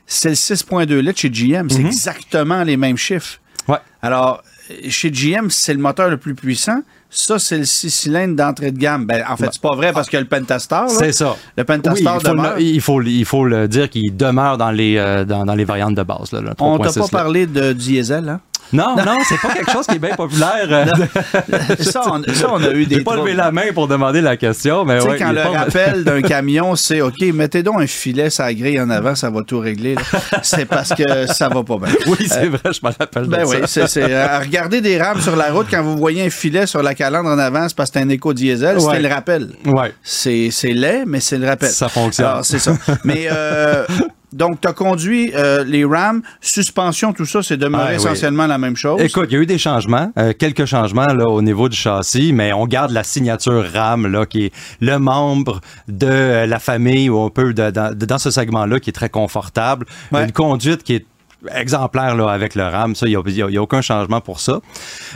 c'est 0.08 0.30
le 0.30 0.36
6.2 0.36 1.00
litres 1.00 1.20
chez 1.20 1.30
GM. 1.30 1.70
C'est 1.70 1.80
Mhm. 1.80 1.88
exactement 1.88 2.64
les 2.64 2.78
mêmes 2.78 2.98
chiffres. 2.98 3.40
Ouais. 3.68 3.78
Alors, 4.02 4.44
chez 4.90 5.12
GM, 5.12 5.50
c'est 5.50 5.74
le 5.74 5.80
moteur 5.80 6.10
le 6.10 6.18
plus 6.18 6.36
puissant. 6.36 6.82
Ça, 7.10 7.40
c'est 7.40 7.58
le 7.58 7.66
6 7.66 7.90
cylindres 7.92 8.36
d'entrée 8.36 8.72
de 8.72 8.78
gamme. 8.78 9.06
Ben, 9.06 9.24
en 9.30 9.38
fait, 9.38 9.48
c'est 9.54 9.62
pas 9.62 9.74
vrai 9.76 9.94
parce 9.94 10.10
que 10.10 10.18
le 10.18 10.26
Pentastar, 10.26 10.84
là, 10.88 10.90
C'est 10.90 11.14
ça. 11.14 11.36
le 11.56 11.62
Oui, 11.62 11.66
Pentastar 11.66 12.18
il, 12.18 12.22
faut 12.22 12.28
demeure. 12.34 12.56
le, 12.56 12.62
il, 12.62 12.82
faut, 12.82 13.00
le- 13.00 13.08
il 13.08 13.26
faut 13.26 13.46
le 13.46 13.68
dire 13.70 13.90
qu'il 13.90 14.16
demeure 14.18 14.58
dans 14.58 14.72
les, 14.72 14.98
euh, 14.98 15.24
dans, 15.24 15.46
dans 15.46 15.56
les 15.56 15.64
variantes 15.64 15.96
de 15.96 16.04
base. 16.04 16.32
Là, 16.34 16.42
le 16.42 16.50
On 16.60 16.78
t'a 16.78 16.90
3.6, 16.90 17.00
pas 17.00 17.08
parlé 17.08 17.46
de 17.48 17.72
diesel, 17.74 18.28
hein? 18.28 18.42
Non, 18.74 18.96
non, 18.96 19.18
c'est 19.28 19.40
pas 19.40 19.54
quelque 19.54 19.72
chose 19.72 19.86
qui 19.88 19.96
est 19.96 20.00
bien 20.00 20.16
populaire. 20.16 20.68
euh, 20.70 20.86
ça, 21.80 22.02
on, 22.12 22.24
ça, 22.34 22.48
on 22.52 22.64
a 22.64 22.72
eu 22.72 22.86
des 22.86 22.96
J'ai 22.96 23.04
pas 23.04 23.16
levé 23.16 23.34
la 23.34 23.52
main 23.52 23.72
pour 23.74 23.88
demander 23.88 24.22
la 24.22 24.38
question, 24.38 24.84
mais 24.86 24.98
Tu 24.98 25.04
sais, 25.04 25.10
ouais, 25.12 25.18
quand 25.20 25.32
le 25.32 25.42
pas- 25.44 25.50
rappel 25.60 26.04
d'un 26.04 26.22
camion, 26.24 26.76
c'est 26.76 27.02
OK, 27.02 27.22
mettez 27.34 27.64
donc 27.64 27.82
un 27.82 27.88
filet 27.88 28.30
la 28.40 28.54
grille 28.54 28.80
en 28.82 28.90
avant, 28.90 29.16
ça 29.16 29.30
va 29.30 29.42
tout 29.44 29.60
régler. 29.60 29.96
C'est 30.42 30.66
parce 30.66 30.94
que 30.94 31.28
ça 31.28 31.50
va 31.50 31.64
pas 31.64 31.78
bien. 31.78 31.94
Oui, 32.08 32.28
c'est 32.28 32.48
vrai, 32.48 32.60
je 32.74 32.80
me 32.86 32.92
rappelle 32.98 33.26
Ben 33.26 33.42
de 33.44 33.46
oui, 33.48 33.58
ça. 33.62 33.68
c'est, 33.68 33.88
c'est, 33.88 34.12
euh, 34.14 34.40
regardez 34.40 34.82
des 34.82 35.02
rames 35.02 35.22
sur 35.22 35.36
la 35.36 35.52
route, 35.52 35.68
quand 35.70 35.82
vous 35.84 35.98
voyez 35.98 36.26
un 36.26 36.30
filet 36.30 36.66
sur 36.68 36.82
la 36.84 36.94
calandre 36.96 37.30
en 37.30 37.38
avant, 37.40 37.68
c'est 37.68 37.76
parce 37.76 37.90
que 37.92 38.00
c'est 38.00 38.06
un 38.06 38.10
éco-diesel, 38.10 38.78
Ouais. 38.78 38.96
c'est 38.96 39.02
le 39.02 39.10
rappel. 39.10 39.50
Ouais. 39.66 39.94
C'est, 40.04 40.50
c'est 40.52 40.74
laid, 40.74 41.04
mais 41.06 41.20
c'est 41.20 41.38
le 41.38 41.48
rappel. 41.48 41.70
Ça 41.70 41.88
fonctionne. 41.90 42.26
Alors, 42.28 42.46
c'est 42.46 42.60
ça. 42.60 42.74
Mais 43.04 43.28
euh, 43.32 43.86
donc, 44.34 44.62
tu 44.62 44.68
as 44.68 44.74
conduit 44.74 45.32
euh, 45.36 45.64
les 45.64 45.86
Rams, 45.86 46.22
suspension, 46.42 47.14
tout 47.14 47.26
ça, 47.26 47.42
c'est 47.44 47.58
demeuré 47.58 47.84
Ah, 47.86 47.90
oui. 47.92 47.96
essentiellement 47.96 48.48
la 48.48 48.58
même 48.58 48.76
chose. 48.76 49.02
Écoute, 49.02 49.28
il 49.30 49.34
y 49.34 49.38
a 49.38 49.42
eu 49.42 49.46
des 49.46 49.58
changements, 49.58 50.12
euh, 50.20 50.34
quelques 50.38 50.66
changements 50.66 51.14
là, 51.14 51.26
au 51.28 51.42
niveau 51.42 51.70
du 51.70 51.78
châssis, 51.78 52.34
mais 52.34 52.54
on 52.54 52.66
garde 52.68 52.92
la 52.92 53.04
signature 53.04 53.66
RAM, 53.74 54.08
là, 54.08 54.26
qui 54.26 54.46
est 54.46 54.54
le 54.82 54.98
membre 55.00 55.62
de 55.88 56.08
euh, 56.08 56.46
la 56.46 56.60
famille 56.60 57.10
ou 57.10 57.22
un 57.24 57.30
peu 57.30 57.54
de- 57.54 57.70
dans, 57.72 57.98
de- 57.98 58.06
dans 58.06 58.20
ce 58.20 58.32
segment-là 58.32 58.80
qui 58.80 58.90
est 58.90 58.94
très 58.94 59.10
confortable. 59.10 59.86
Ouais. 60.12 60.24
Une 60.26 60.32
conduite 60.32 60.84
qui 60.84 60.96
est 60.96 61.06
exemplaire 61.54 62.16
là, 62.16 62.30
avec 62.30 62.56
le 62.56 62.64
RAM. 62.64 62.96
Ça, 62.96 63.06
il 63.08 63.16
n'y 63.24 63.58
a, 63.58 63.62
aucun 63.62 63.82
changement 63.82 64.20
pour 64.20 64.40
ça. 64.40 64.62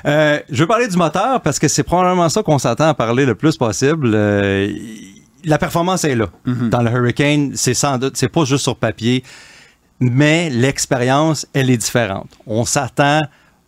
Euh, 0.06 0.40
je 0.52 0.62
veux 0.62 0.68
parler 0.68 0.88
du 0.88 0.96
moteur 0.96 1.42
parce 1.42 1.58
que 1.58 1.68
c'est 1.68 1.82
probablement 1.84 2.30
ça 2.30 2.44
qu'on 2.44 2.60
s'attend 2.60 2.88
à 2.90 2.94
parler 2.94 3.26
le 3.26 3.34
plus 3.36 3.58
possible. 3.58 4.12
Euh, 4.14 4.70
la 5.44 5.58
performance 5.58 6.04
est 6.04 6.16
là. 6.16 6.28
Dans 6.46 6.82
le 6.82 6.92
Hurricane, 6.92 7.52
c'est 7.56 7.74
sans 7.74 7.98
doute, 7.98 8.18
c'est 8.18 8.30
pas 8.30 8.46
juste 8.46 8.64
sur 8.64 8.76
papier, 8.76 9.24
mais 10.00 10.50
l'expérience, 10.50 11.46
elle 11.54 11.70
est 11.70 11.78
différente. 11.78 12.30
On 12.46 12.66
s'attend 12.66 13.22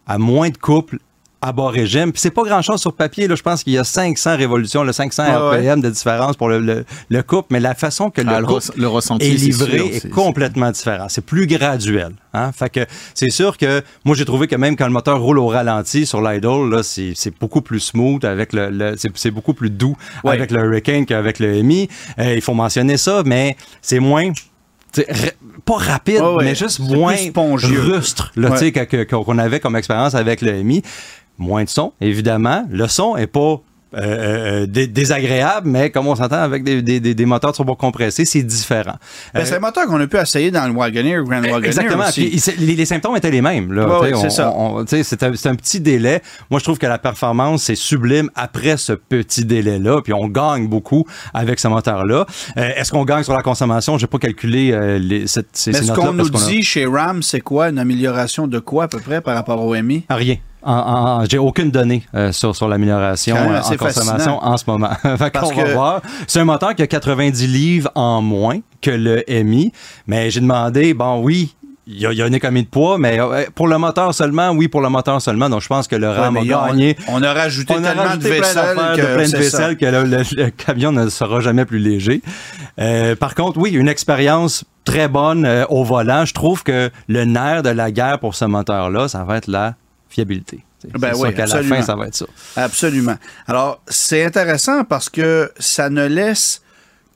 à 0.08 0.18
moins 0.18 0.50
de 0.50 0.58
couples 0.58 1.00
à 1.44 1.52
bas 1.52 1.70
régime. 1.70 2.12
Puis 2.12 2.22
c'est 2.22 2.32
pas 2.32 2.44
grand-chose 2.44 2.80
sur 2.80 2.94
papier. 2.94 3.28
Là, 3.28 3.36
je 3.36 3.42
pense 3.42 3.64
qu'il 3.64 3.74
y 3.74 3.78
a 3.78 3.84
500 3.84 4.38
révolutions, 4.38 4.84
le 4.84 4.92
500 4.94 5.24
Ouais, 5.24 5.30
ouais. 5.50 5.58
RPM 5.60 5.82
de 5.82 5.90
différence 5.90 6.36
pour 6.38 6.50
le, 6.50 6.60
le, 6.60 6.86
le 7.10 7.24
couple, 7.24 7.48
mais 7.52 7.60
la 7.60 7.74
façon 7.74 8.10
que 8.12 8.22
le 8.22 8.30
Ah, 8.30 8.40
le, 8.42 8.46
couple 8.46 8.60
res- 8.60 8.72
le 8.78 8.88
ressenti 8.88 9.26
est 9.26 9.34
livré 9.34 9.78
sûr, 9.78 9.88
est 9.88 10.10
complètement 10.10 10.70
différent. 10.72 11.08
C'est 11.10 11.26
plus 11.26 11.48
graduel. 11.48 12.12
Hein? 12.34 12.52
Fait 12.52 12.70
que 12.70 12.86
c'est 13.16 13.30
sûr 13.32 13.58
que 13.58 13.82
moi 14.06 14.16
j'ai 14.16 14.26
trouvé 14.26 14.48
que 14.48 14.56
même 14.56 14.76
quand 14.76 14.86
le 14.86 14.94
moteur 14.94 15.20
roule 15.20 15.40
au 15.40 15.48
ralenti 15.48 16.06
sur 16.06 16.22
l'Idol, 16.22 16.70
là, 16.74 16.84
c'est, 16.84 17.14
c'est 17.16 17.34
beaucoup 17.40 17.62
plus 17.62 17.80
smooth 17.80 18.24
avec 18.24 18.54
le, 18.54 18.70
le- 18.70 18.96
c'est, 18.98 19.10
c'est 19.16 19.32
beaucoup 19.32 19.54
plus 19.54 19.70
doux 19.72 19.98
Ouais. 20.24 20.34
avec 20.34 20.52
le 20.52 20.60
Hurricane 20.64 21.06
qu'avec 21.06 21.40
le 21.40 21.62
Mi. 21.64 21.90
Euh, 22.20 22.36
il 22.36 22.42
faut 22.42 22.54
mentionner 22.54 22.98
ça, 22.98 23.24
mais 23.26 23.58
c'est 23.82 24.00
moins 24.00 24.32
tu 24.94 25.02
sais, 25.04 25.08
ra- 25.10 25.32
pas 25.64 25.78
rapide, 25.78 26.20
ouais. 26.22 26.44
mais 26.44 26.54
juste 26.56 26.80
moins 26.82 27.16
rustre 27.56 28.32
Ouais. 28.36 29.08
qu'on 29.08 29.38
avait 29.38 29.60
comme 29.60 29.76
expérience 29.78 30.16
avec 30.16 30.42
le 30.42 30.62
Mi. 30.64 30.82
Moins 31.42 31.64
de 31.66 31.70
son, 31.70 31.92
évidemment. 32.00 32.66
Le 32.70 32.88
son 32.88 33.18
est 33.18 33.28
pas 33.28 33.60
euh, 33.94 34.00
euh, 34.62 34.66
dé- 34.68 34.88
désagréable, 34.88 35.68
mais 35.68 35.90
comme 35.90 36.08
on 36.08 36.16
s'entend 36.16 36.38
avec 36.38 36.64
des, 36.64 36.82
des, 36.82 37.02
des, 37.02 37.14
des 37.14 37.26
moteurs 37.26 37.52
turbocompressés, 37.52 38.24
c'est 38.24 38.42
différent. 38.42 38.94
Ben, 39.34 39.42
Euh, 39.42 39.44
c'est 39.46 39.56
un 39.56 39.60
moteur 39.60 39.86
qu'on 39.86 40.00
a 40.00 40.08
pu 40.08 40.16
essayer 40.18 40.50
dans 40.50 40.66
le 40.66 40.72
Wagoneer, 40.74 41.22
Grand 41.26 41.42
Wagoneer 41.42 41.66
Exactement. 41.66 42.08
aussi. 42.08 42.30
Puis, 42.30 42.40
c'est- 42.40 42.56
les, 42.58 42.76
les 42.76 42.86
symptômes 42.86 43.18
étaient 43.18 43.32
les 43.32 43.42
mêmes. 43.42 43.74
Là, 43.74 44.00
Ouais, 44.00 44.12
Tu 44.14 44.18
sais, 44.30 44.46
ouais, 44.46 45.04
c'est 45.04 45.48
un, 45.48 45.56
petit 45.56 45.82
délai. 45.82 46.22
Moi, 46.50 46.60
je 46.60 46.64
trouve 46.64 46.78
que 46.78 46.86
la 46.88 47.00
performance, 47.00 47.64
c'est 47.64 47.76
sublime 47.76 48.30
après 48.34 48.78
ce 48.78 48.94
petit 48.94 49.44
délai-là. 49.44 50.00
Puis 50.02 50.14
on 50.14 50.30
gagne 50.30 50.70
beaucoup 50.70 51.06
avec 51.34 51.60
ce 51.60 51.68
moteur-là. 51.68 52.26
Euh, 52.58 52.70
Est-ce 52.78 52.92
qu'on 52.94 53.04
gagne 53.04 53.24
sur 53.24 53.34
la 53.34 53.44
consommation? 53.44 53.98
Je 53.98 54.06
n'ai 54.06 54.08
pas 54.08 54.20
calculé 54.20 54.72
euh, 54.72 55.00
les, 55.00 55.28
cette, 55.28 55.50
ces, 55.52 55.72
Mais 55.72 55.80
ces 55.80 55.88
ce 55.88 55.92
qu'on 55.92 56.14
nous 56.14 56.30
dit 56.30 56.64
chez 56.64 56.86
RAM, 56.86 57.22
c'est 57.22 57.42
quoi? 57.42 57.68
Une 57.68 57.80
amélioration 57.80 58.48
de 58.48 58.60
quoi 58.60 58.86
à 58.86 58.88
peu 58.88 59.00
près 59.00 59.20
par 59.20 59.36
rapport 59.36 59.62
au 59.66 59.76
MI? 59.76 60.06
Rien. 60.10 60.38
J'ai 61.30 61.38
aucune 61.38 61.72
donnée 61.72 62.04
euh, 62.16 62.32
sur, 62.32 62.56
sur 62.56 62.68
l'amélioration 62.68 63.36
euh, 63.36 63.60
en 63.60 63.62
consommation 63.62 64.04
fascinant. 64.06 64.40
en 64.44 64.58
ce 64.58 64.64
moment. 64.68 64.90
fait 65.18 65.32
Parce 65.32 65.52
qu'on 65.52 65.56
va 65.58 65.64
que- 65.64 65.74
voir. 65.74 66.02
C'est 66.28 66.40
un 66.40 66.46
moteur 66.46 66.76
qui 66.76 66.82
a 66.84 66.88
90 66.88 67.48
livres 67.48 67.92
en 67.96 68.22
moins 68.22 68.60
que 68.82 68.92
le 68.92 69.24
MI. 69.44 69.72
Mais 70.08 70.30
j'ai 70.32 70.40
demandé, 70.42 70.94
bon, 70.94 71.22
oui, 71.22 71.56
il 71.88 72.00
y, 72.00 72.06
a, 72.06 72.12
il 72.14 72.18
y 72.18 72.22
a 72.22 72.28
une 72.28 72.36
économie 72.36 72.64
de 72.64 72.70
poids, 72.70 72.98
mais 73.00 73.20
euh, 73.20 73.44
pour 73.56 73.68
le 73.68 73.78
moteur 73.78 74.14
seulement, 74.14 74.52
oui, 74.52 74.68
pour 74.68 74.82
le 74.82 74.90
moteur 74.90 75.22
seulement. 75.22 75.50
Donc, 75.50 75.62
je 75.62 75.68
pense 75.68 75.88
que 75.88 75.96
le 75.96 76.10
RAM 76.10 76.38
Ouais, 76.38 76.52
a 76.54 76.64
on- 76.64 76.68
gagné. 76.68 76.96
On 77.08 77.22
a 77.24 77.34
rajouté 77.34 77.74
On 77.76 77.84
a 77.84 77.88
tellement 77.88 78.04
rajouté 78.04 78.30
de 78.30 78.34
vaisselle 78.36 78.76
que 78.96 79.02
de 79.02 79.06
plein 79.06 79.18
de 79.18 79.24
c'est 79.26 79.30
ça. 79.44 79.58
vaisselle 79.58 79.78
que 79.78 79.86
le, 79.86 80.04
le- 80.06 80.44
le 80.44 80.50
camion 80.52 80.92
ne 80.92 81.10
sera 81.10 81.40
jamais 81.42 81.66
plus 81.66 81.80
léger. 81.80 82.22
Euh, 82.80 83.16
par 83.16 83.36
contre, 83.36 83.58
oui, 83.58 83.72
une 83.72 83.88
expérience 83.90 84.64
très 84.86 85.08
bonne 85.08 85.46
euh, 85.46 85.66
au 85.70 85.84
volant. 85.84 86.24
Je 86.26 86.34
trouve 86.34 86.64
que 86.64 86.90
le 87.08 87.26
nerf 87.26 87.64
de 87.64 87.70
la 87.70 87.92
guerre 87.92 88.20
pour 88.20 88.36
ce 88.36 88.46
moteur-là, 88.46 89.08
ça 89.08 89.24
va 89.24 89.38
être 89.38 89.48
la 89.48 89.74
fiabilité. 90.12 90.60
Ben 91.00 91.14
oui, 91.16 91.30
qu'à 91.34 91.46
la 91.46 91.56
absolument. 91.56 91.76
fin, 91.76 91.82
ça 91.82 91.96
va 91.96 92.08
être 92.08 92.16
ça. 92.16 92.26
Absolument. 92.56 93.18
Alors, 93.48 93.82
c'est 93.88 94.24
intéressant 94.24 94.84
parce 94.84 95.10
que 95.10 95.52
ça 95.60 95.90
ne 95.90 96.06
laisse 96.08 96.62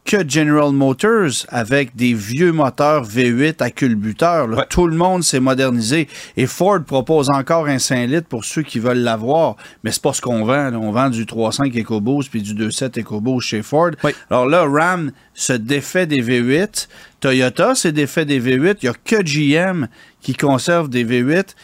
que 0.05 0.17
General 0.27 0.71
Motors 0.71 1.47
avec 1.49 1.95
des 1.95 2.13
vieux 2.13 2.51
moteurs 2.51 3.07
V8 3.07 3.55
à 3.59 3.71
culbuteur. 3.71 4.47
Ouais. 4.47 4.63
Tout 4.69 4.85
le 4.85 4.95
monde 4.95 5.23
s'est 5.23 5.39
modernisé. 5.39 6.07
Et 6.37 6.45
Ford 6.45 6.79
propose 6.85 7.31
encore 7.31 7.65
un 7.65 7.79
5 7.79 8.07
litres 8.07 8.27
pour 8.27 8.45
ceux 8.45 8.61
qui 8.61 8.77
veulent 8.77 8.99
l'avoir. 8.99 9.55
Mais 9.83 9.91
c'est 9.91 10.03
pas 10.03 10.13
ce 10.13 10.21
qu'on 10.21 10.45
vend. 10.45 10.69
là. 10.69 10.77
On 10.77 10.91
vend 10.91 11.09
du 11.09 11.25
3.5 11.25 11.81
EcoBoost 11.81 12.29
puis 12.29 12.43
du 12.43 12.53
2.7 12.53 12.99
EcoBoost 13.01 13.47
chez 13.47 13.63
Ford. 13.63 13.91
Alors 14.29 14.45
là, 14.45 14.65
Ram 14.69 15.11
se 15.33 15.53
défait 15.53 16.05
des 16.05 16.21
V8. 16.21 16.87
Toyota 17.19 17.73
s'est 17.73 17.91
défait 17.91 18.25
des 18.25 18.39
V8. 18.39 18.77
Il 18.83 18.89
n'y 18.89 18.89
a 18.89 18.93
que 19.03 19.23
GM 19.23 19.87
qui 20.21 20.35
conserve 20.35 20.87
des 20.87 21.03
V8. 21.03 21.55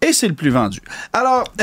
Et 0.00 0.12
c'est 0.12 0.28
le 0.28 0.34
plus 0.34 0.50
vendu. 0.50 0.80
Alors, 1.12 1.44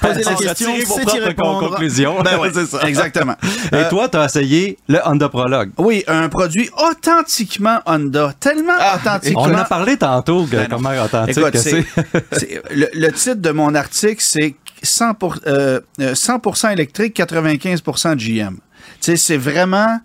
Posez 0.00 0.22
la 0.24 0.32
On 0.32 0.36
question, 0.36 0.70
c'est 0.86 1.16
y 1.16 1.20
répondre. 1.20 1.70
conclusions. 1.70 2.22
Ben 2.22 2.38
oui, 2.40 2.48
c'est 2.54 2.66
ça. 2.66 2.82
exactement. 2.86 3.34
Et 3.72 3.76
Euh, 3.76 3.88
toi, 3.88 4.08
tu 4.08 4.16
as 4.18 4.26
essayé 4.26 4.78
le 4.88 4.98
Honda 5.06 5.28
Prologue. 5.28 5.70
oui, 5.78 6.04
un 6.06 6.28
produit 6.28 6.68
authentiquement 6.76 7.80
Honda, 7.86 8.32
tellement 8.38 8.74
authentiquement. 8.94 9.42
On 9.42 9.54
en 9.54 9.58
a 9.58 9.64
parlé 9.64 9.96
tantôt, 9.96 10.44
que, 10.44 10.56
Ben 10.56 10.68
comment 10.68 10.90
authentique 11.02 11.38
Écoute, 11.38 11.52
que 11.52 11.58
c'est. 11.58 11.84
c'est- 12.32 12.62
le, 12.70 12.88
le 12.92 13.12
titre 13.12 13.36
de 13.40 13.50
mon 13.50 13.74
article, 13.74 14.22
c'est 14.22 14.54
100%, 14.82 15.14
pour- 15.14 15.36
euh, 15.46 15.80
euh, 16.00 16.14
100% 16.14 16.70
électrique, 16.72 17.16
95% 17.16 18.16
GM. 18.16 18.56
Tu 19.00 19.12
sais, 19.12 19.16
c'est 19.16 19.36
vraiment 19.38 19.98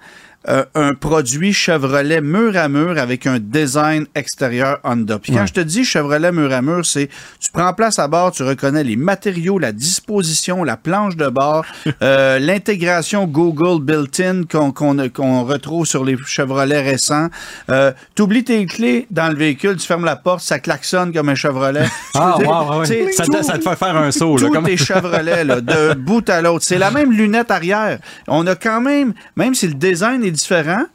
euh, 0.50 0.66
un 0.76 0.94
produit 0.94 1.54
Chevrolet 1.54 2.22
mur 2.22 2.58
à 2.58 2.68
mur 2.70 2.98
avec 2.98 3.28
un 3.28 3.40
design 3.40 4.06
extérieur 4.16 4.80
Honda. 4.84 5.20
Puis 5.20 5.32
quand 5.34 5.40
Ouais. 5.42 5.48
je 5.48 5.54
te 5.54 5.60
dis 5.62 5.84
Chevrolet 5.86 6.32
mur 6.32 6.52
à 6.54 6.62
mur, 6.62 6.86
c'est 6.86 7.10
tu 7.40 7.50
prends 7.52 7.74
place 7.74 8.00
à 8.00 8.08
bord, 8.08 8.32
tu 8.32 8.44
reconnais 8.44 8.84
les 8.84 8.96
matériaux, 8.96 9.58
la 9.60 9.72
disposition, 9.72 10.64
la 10.64 10.78
planche 10.78 11.16
de 11.16 11.28
bord, 11.30 11.66
euh, 12.02 12.40
l'intégration 12.40 13.26
Google 13.26 13.84
built-in 13.84 14.44
qu'on 14.50 15.44
retrouve 15.44 15.86
sur 15.86 16.04
les 16.04 16.18
Chevrolet 16.26 16.82
récents. 16.82 17.30
Euh, 17.70 17.92
tu 18.16 18.24
oublies 18.24 18.44
tes 18.44 18.66
clés 18.66 19.08
dans 19.12 19.30
le 19.30 19.36
véhicule, 19.36 19.78
tu 19.78 19.88
fermes 19.88 20.06
la 20.06 20.16
porte, 20.16 20.42
ça 20.42 20.60
klaxonne 20.60 21.14
comme 21.14 21.30
un 21.30 21.36
Chevrolet. 21.36 21.86
Ah, 22.16 22.36
dire, 22.38 22.48
wow, 22.48 22.80
ouais. 22.82 23.12
Ça, 23.12 23.24
te- 23.26 23.32
tout- 23.32 23.44
ça 23.44 23.58
te 23.58 23.64
fait 23.68 23.76
faire 23.76 23.98
un 23.98 24.12
saut. 24.12 24.38
Là, 24.38 24.50
comme- 24.50 24.66
tes 24.66 24.78
Chevrolet, 24.78 25.44
là, 25.44 25.62
de 25.62 25.94
bout 25.98 26.30
à 26.30 26.42
l'autre. 26.42 26.64
C'est 26.64 26.78
la 26.78 26.92
même 26.92 27.12
lunette 27.12 27.50
arrière. 27.50 27.98
On 28.28 28.46
a 28.46 28.56
quand 28.56 28.82
même, 28.82 29.14
même 29.36 29.56
si 29.56 29.68
le 29.68 29.74
design 29.74 30.24
est 30.24 30.30
différent, 30.34 30.86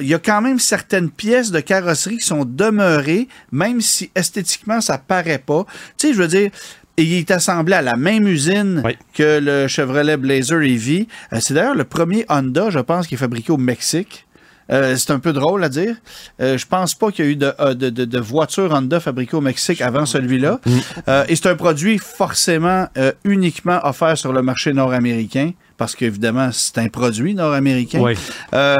il 0.00 0.06
y 0.06 0.14
a 0.14 0.18
quand 0.18 0.40
même 0.40 0.58
certaines 0.58 1.10
pièces 1.10 1.50
de 1.50 1.60
carrosserie 1.60 2.16
qui 2.18 2.26
sont 2.26 2.44
demeurées, 2.46 3.28
même 3.52 3.80
si 3.82 4.10
esthétiquement 4.14 4.80
ça 4.80 4.96
paraît 4.98 5.38
pas. 5.44 5.66
Tu 5.98 6.08
sais, 6.08 6.14
je 6.14 6.18
veux 6.22 6.28
dire, 6.28 6.50
et 6.96 7.02
il 7.02 7.14
est 7.18 7.30
assemblé 7.30 7.74
à 7.74 7.82
la 7.82 7.94
même 7.96 8.26
usine 8.26 8.80
Oui. 8.84 8.96
que 9.14 9.38
le 9.40 9.68
Chevrolet 9.68 10.16
Blazer 10.16 10.62
EV. 10.62 11.06
Euh, 11.32 11.38
c'est 11.40 11.52
d'ailleurs 11.54 11.74
le 11.74 11.84
premier 11.84 12.24
Honda, 12.28 12.70
je 12.70 12.78
pense, 12.78 13.06
qui 13.06 13.14
est 13.14 13.18
fabriqué 13.18 13.52
au 13.52 13.56
Mexique. 13.58 14.24
Euh, 14.70 14.96
c'est 14.96 15.12
un 15.12 15.18
peu 15.18 15.32
drôle 15.32 15.62
à 15.64 15.68
dire. 15.68 15.96
Euh, 16.40 16.58
je 16.58 16.66
pense 16.66 16.94
pas 16.94 17.10
qu'il 17.12 17.24
y 17.24 17.28
a 17.28 17.30
eu 17.30 17.36
de, 17.36 17.52
euh, 17.60 17.74
de, 17.74 17.88
de, 17.90 18.04
de 18.04 18.18
voiture 18.18 18.72
Honda 18.72 19.00
fabriquée 19.00 19.36
au 19.36 19.40
Mexique 19.40 19.80
avant 19.80 20.06
celui-là. 20.06 20.60
Euh, 21.08 21.24
et 21.28 21.36
c'est 21.36 21.46
un 21.48 21.56
produit 21.56 21.98
forcément 21.98 22.86
uniquement 23.24 23.80
offert 23.84 24.16
sur 24.18 24.32
le 24.32 24.42
marché 24.42 24.72
nord-américain, 24.72 25.52
parce 25.78 25.94
qu'évidemment, 25.94 26.50
c'est 26.52 26.76
un 26.78 26.88
produit 26.88 27.34
nord-américain. 27.34 28.00
Oui. 28.00 28.14
Euh, 28.52 28.76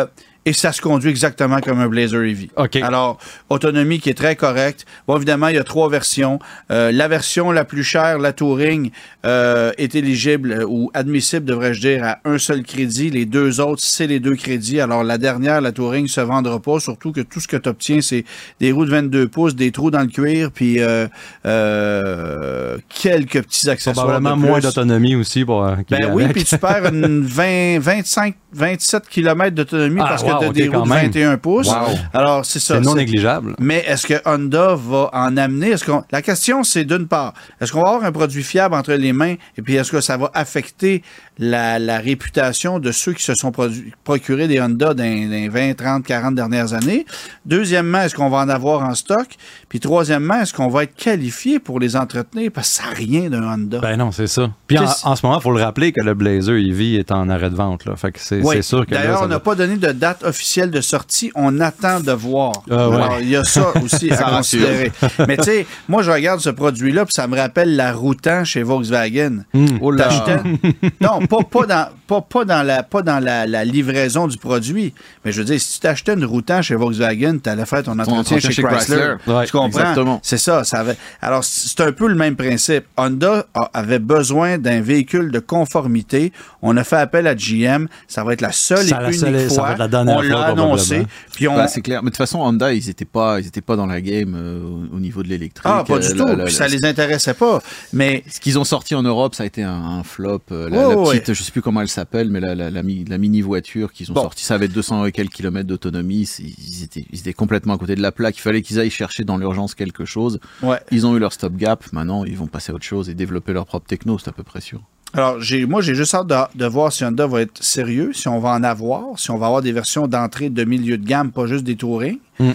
et 0.49 0.55
ça 0.55 0.73
se 0.73 0.81
conduit 0.81 1.11
exactement 1.11 1.61
comme 1.61 1.79
un 1.79 1.89
Blazer 1.89 2.23
EV. 2.23 2.49
OK. 2.57 2.77
Alors, 2.77 3.19
autonomie 3.51 4.01
qui 4.01 4.09
est 4.09 4.15
très 4.15 4.35
correcte. 4.35 4.87
Bon, 5.07 5.17
évidemment, 5.17 5.49
il 5.49 5.57
y 5.57 5.59
a 5.59 5.65
trois 5.65 5.91
versions. 5.91 6.39
Euh, 6.71 6.91
la 6.91 7.07
version 7.07 7.53
la 7.53 7.65
plus 7.67 7.85
chère, 7.85 8.19
la 8.19 8.33
Touring, 8.33 8.91
euh, 9.27 9.73
est 9.77 9.95
éligible 9.95 10.53
euh, 10.53 10.65
ou 10.67 10.91
admissible, 10.95 11.45
devrais-je 11.45 11.81
dire, 11.81 12.03
à 12.03 12.19
un 12.25 12.39
seul 12.39 12.63
crédit. 12.63 13.11
Les 13.11 13.27
deux 13.27 13.61
autres, 13.61 13.83
c'est 13.83 14.07
les 14.07 14.21
deux 14.21 14.37
crédits. 14.37 14.81
Alors, 14.81 15.05
la 15.05 15.19
dernière, 15.19 15.61
la 15.61 15.73
Touring, 15.73 16.09
se 16.09 16.23
vendra 16.23 16.59
pas, 16.61 16.81
surtout 16.81 17.13
que 17.13 17.21
tout 17.21 17.41
ce 17.41 17.49
que 17.49 17.59
tu 17.59 17.69
obtiens, 17.69 18.01
c'est 18.01 18.25
des 18.59 18.73
roues 18.73 18.87
de 18.87 18.91
22 18.91 19.29
pouces, 19.29 19.55
des 19.55 19.71
trous 19.71 19.91
dans 19.91 20.01
le 20.01 20.07
cuir, 20.07 20.51
puis 20.51 20.81
euh, 20.81 21.07
euh, 21.45 22.79
quelques 22.89 23.43
petits 23.43 23.69
accessoires. 23.69 24.07
Probablement 24.07 24.37
de 24.37 24.41
moins 24.49 24.61
d'autonomie 24.61 25.15
aussi 25.15 25.45
pour. 25.45 25.65
euh, 25.65 25.75
Ben 25.91 26.11
oui, 26.13 26.27
puis 26.29 26.45
tu 26.45 26.57
perds 26.59 26.87
une 26.93 27.23
20, 27.23 27.79
25, 27.81 28.35
27 28.53 29.09
km 29.09 29.55
d'autonomie 29.55 30.01
Ah, 30.03 30.09
parce 30.09 30.23
wow, 30.23 30.38
que 30.38 30.38
des 30.53 30.69
roues 30.69 30.83
de 30.83 30.89
même. 30.89 31.07
21 31.07 31.39
pouces. 31.39 31.69
Wow. 31.69 31.97
Alors, 32.13 32.45
c'est 32.45 32.59
ça. 32.59 32.75
C'est 32.75 32.81
non 32.81 32.95
négligeable. 32.95 33.55
mais 33.59 33.85
est-ce 33.87 34.07
que 34.07 34.15
Honda 34.25 34.75
va 34.75 35.11
en 35.13 35.37
amener? 35.37 35.71
Est-ce 35.71 35.85
qu'on... 35.85 36.05
La 36.11 36.23
question, 36.23 36.63
c'est 36.65 36.85
d'une 36.85 37.07
part, 37.07 37.35
est-ce 37.61 37.73
qu'on 37.73 37.83
va 37.83 37.89
avoir 37.89 38.05
un 38.05 38.13
produit 38.13 38.43
fiable 38.43 38.75
entre 38.75 38.93
les 38.95 39.13
mains 39.13 39.35
et 39.57 39.63
puis 39.63 39.75
est-ce 39.77 39.91
que 39.91 40.01
ça 40.01 40.17
va 40.17 40.31
affecter 40.35 41.03
la, 41.39 41.79
la 41.79 41.99
réputation 41.99 42.79
de 42.79 42.91
ceux 42.93 43.13
qui 43.13 43.23
se 43.23 43.35
sont 43.35 43.51
produ- 43.51 43.93
procurés 44.05 44.49
des 44.49 44.61
Honda 44.61 44.95
dans, 44.95 45.03
les 45.05 45.49
20, 45.49 45.75
30, 45.75 46.05
40 46.05 46.35
dernières 46.35 46.73
années? 46.75 47.07
Deuxièmement, 47.47 48.01
est-ce 48.03 48.15
qu'on 48.15 48.29
va 48.29 48.39
en 48.39 48.49
avoir 48.49 48.83
en 48.83 48.95
stock? 48.95 49.27
Puis 49.69 49.81
troisièmement, 49.81 50.41
est-ce 50.41 50.53
qu'on 50.53 50.69
va 50.69 50.85
être 50.85 50.95
qualifié 50.97 51.59
pour 51.59 51.79
les 51.81 51.97
entretenir? 51.97 52.51
Parce 52.53 52.69
que 52.71 52.75
ça 52.83 52.91
n'a 52.91 52.95
rien 52.97 53.31
d'un 53.31 53.43
Honda. 53.43 53.79
Ben 53.81 53.97
non, 53.97 54.13
c'est 54.13 54.27
ça. 54.27 54.51
Puis 54.67 54.79
en, 54.79 54.87
ce 55.17 55.25
moment, 55.27 55.39
il 55.39 55.43
faut 55.43 55.53
le 55.53 55.63
rappeler 55.63 55.93
que 55.93 56.01
le 56.03 56.15
Blazer 56.15 56.57
EV 56.57 56.95
est 56.97 57.13
en 57.13 57.29
arrêt 57.29 57.51
de 57.51 57.55
vente. 57.57 57.85
Là. 57.85 57.97
Fait 57.97 58.13
que 58.13 58.19
c'est 58.21 58.43
Oui. 58.43 58.57
c'est 58.57 58.63
sûr 58.63 58.87
que 58.87 58.91
D'ailleurs, 58.93 59.23
on 59.23 59.29
n'a 59.29 59.37
va- 59.37 59.41
pas 59.41 59.55
donné 59.55 59.77
de 59.77 59.93
date 59.93 60.25
officielle 60.25 60.71
de 60.71 60.81
sortie. 60.81 61.31
On 61.35 61.61
attend 61.61 62.01
de 62.01 62.13
voir. 62.13 62.53
Ah 62.71 62.89
ouais. 62.89 62.95
Alors, 62.97 63.17
il 63.21 63.29
y 63.31 63.37
a 63.37 63.45
ça 63.45 63.73
aussi 63.83 64.11
à 64.13 64.17
considérer. 64.31 64.93
Mais 65.27 65.37
tu 65.37 65.45
sais, 65.45 65.67
moi, 65.89 66.03
je 66.03 66.11
regarde 66.11 66.41
ce 66.41 66.51
produit-là, 66.51 67.05
puis 67.05 67.13
ça 67.15 67.27
me 67.27 67.37
rappelle 67.37 67.77
la 67.77 67.93
Routan 67.93 68.45
chez 68.45 68.63
Volkswagen. 68.63 69.45
Oh 69.81 69.91
là. 69.91 70.09
Non, 71.01 71.21
pas, 71.29 71.39
pas 71.43 71.67
dans, 71.67 71.89
pas, 72.07 72.21
pas 72.23 72.45
dans, 72.45 72.63
la, 72.63 72.83
pas 72.83 73.03
dans 73.03 73.19
la, 73.23 73.47
la 73.47 73.65
livraison 73.65 74.27
du 74.27 74.37
produit. 74.39 74.93
Mais 75.25 75.33
je 75.33 75.39
veux 75.41 75.45
dire, 75.45 75.61
si 75.61 75.75
tu 75.75 75.81
t'achetais 75.81 76.15
une 76.15 76.25
Routan 76.25 76.63
chez 76.63 76.75
Volkswagen, 76.75 77.39
tu 77.43 77.49
allais 77.51 77.67
faire 77.67 77.83
ton 77.83 77.93
entretien 77.93 78.19
entretien 78.19 78.41
chez, 78.41 78.53
chez 78.53 78.63
Chrysler. 78.63 78.97
Chrysler. 78.97 79.35
Ouais, 79.35 79.47
tu 79.47 79.53
comprends? 79.53 80.21
C'est 80.23 80.39
ça. 80.39 80.65
ça 80.65 80.81
avait... 80.81 80.97
Alors, 81.21 81.45
c'est 81.45 81.81
un 81.81 81.93
peu 81.93 82.09
le 82.09 82.15
même 82.15 82.37
principe. 82.37 82.85
Honda 82.97 83.47
a- 83.55 83.71
avait 83.75 83.99
besoin 83.99 84.59
d'un 84.59 84.81
véhicule 84.81 85.31
de 85.31 85.39
conformité. 85.39 86.33
On 86.63 86.77
a 86.77 86.85
fait 86.85 86.97
appel 86.97 87.27
à 87.27 87.35
GM. 87.35 87.87
Ça 88.07 88.25
va 88.25 88.33
être 88.33 88.41
la 88.41 88.53
seule 88.53 88.87
Ça, 88.87 88.99
et 88.99 89.03
la 89.03 89.09
unique 89.09 89.21
seule- 89.21 89.51
ça 89.51 89.63
va 89.63 89.73
être 89.73 89.79
la 89.79 89.89
dernière 89.89 90.17
on 90.17 90.21
l'a 90.23 90.41
annoncé. 90.47 90.87
probablement. 91.05 91.09
Puis 91.35 91.49
on... 91.49 91.69
C'est 91.69 91.83
clair. 91.83 92.03
Mais 92.03 92.07
de 92.07 92.11
toute 92.11 92.17
façon, 92.19 92.39
Honda, 92.41 92.73
ils 92.73 92.87
n'étaient 92.87 93.05
pas, 93.05 93.39
ils 93.41 93.47
étaient 93.47 93.61
pas 93.61 93.77
dans 93.77 93.87
la 93.87 94.01
game 94.01 94.35
euh, 94.37 94.63
au, 94.63 94.97
au 94.97 95.01
niveau 95.01 95.23
de 95.23 95.29
l'électrique. 95.29 95.67
ah, 95.69 95.85
pas 95.87 95.99
du 95.99 96.07
Euh, 96.09 96.11
tout. 96.15 96.27
la- 96.27 96.35
la- 96.37 96.45
Puis 96.45 96.55
ça 96.55 96.67
les 96.69 96.85
intéressait 96.85 97.35
pas. 97.35 97.61
Mais 97.93 98.25
Ce 98.31 98.41
qu'ils 98.41 98.59
ont 98.59 98.65
sorti 98.65 98.95
en 98.95 99.03
Europe, 99.03 99.35
ça 99.35 99.43
a 99.43 99.47
été 99.47 99.63
un, 99.63 99.71
un 99.73 100.03
flop. 100.03 100.41
Euh, 100.53 100.69
La, 100.71 100.77
Ouais, 100.89 100.95
la 100.95 101.01
ouais. 101.01 101.18
Petite, 101.21 101.35
je 101.35 101.43
sais 101.43 101.53
plus 101.53 101.63
comment 101.63 101.81
elle 101.81 101.89
s'appelle, 101.89 102.31
mais 102.31 102.41
la, 102.41 102.55
la, 102.55 102.71
la, 102.71 102.83
mi- 102.83 103.05
la 103.05 103.19
mini 103.19 103.41
voiture 103.41 103.93
qu'ils 103.93 104.11
ont 104.11 104.15
Bon. 104.15 104.23
sorti, 104.23 104.45
ça 104.45 104.55
avait 104.55 104.69
200 104.69 105.07
et 105.07 105.13
quelques 105.13 105.33
kilomètres 105.35 105.67
d'autonomie. 105.69 106.29
Ils 106.41 106.83
étaient, 106.85 107.07
ils 107.11 107.19
étaient 107.21 107.33
complètement 107.33 107.75
à 107.75 107.79
côté 107.79 107.95
de 107.95 108.03
la 108.03 108.13
plaque. 108.13 108.37
Il 108.37 108.41
fallait 108.41 108.63
qu'ils 108.63 108.79
aillent 108.79 108.91
chercher 108.91 109.25
dans 109.25 109.37
l'urgence 109.39 109.75
quelque 109.75 110.05
chose. 110.05 110.41
ouais. 110.63 110.79
Ils 110.91 111.07
ont 111.07 111.17
eu 111.17 111.19
leur 111.19 111.33
stop 111.33 111.55
gap. 111.57 111.85
Maintenant, 111.93 112.25
ils 112.25 112.37
vont 112.37 112.47
passer 112.47 112.73
à 112.73 112.75
autre 112.75 112.85
chose 112.85 113.09
et 113.11 113.15
développer 113.15 113.53
leur 113.53 113.67
propre 113.67 113.87
techno. 113.87 114.19
C'est 114.19 114.29
à 114.29 114.33
peu 114.33 114.43
près 114.43 114.61
sûr. 114.61 114.81
Alors, 115.15 115.39
moi, 115.69 115.81
j'ai 115.81 115.95
juste 115.95 116.15
hâte 116.15 116.27
de, 116.27 116.35
de 116.59 116.67
voir 116.67 116.93
si 116.93 117.03
Honda 117.03 117.27
va 117.27 117.41
être 117.41 117.63
sérieux, 117.65 118.13
si 118.13 118.29
on 118.29 118.41
va 118.41 118.51
en 118.51 118.63
avoir, 118.63 119.19
si 119.19 119.31
on 119.31 119.39
va 119.39 119.47
avoir 119.47 119.63
des 119.63 119.73
versions 119.73 120.07
d'entrée 120.07 120.51
de 120.51 120.65
milieu 120.65 120.99
de 120.99 121.05
gamme, 121.07 121.33
pas 121.33 121.47
juste 121.47 121.65
des 121.65 121.77
touring. 121.77 122.19
Mm. 122.39 122.51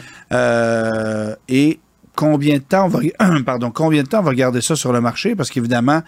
Euh, 0.47 1.35
et 1.49 1.79
combien 2.15 2.57
de 2.57 2.63
temps 2.63 2.85
on 2.85 2.89
va, 2.89 2.99
pardon, 3.45 3.71
combien 3.71 4.03
de 4.03 4.07
temps 4.07 4.19
on 4.19 4.23
va 4.23 4.35
garder 4.35 4.61
ça 4.61 4.75
sur 4.75 4.93
le 4.93 5.01
marché? 5.01 5.35
Parce 5.35 5.49
qu'évidemment, 5.49 6.01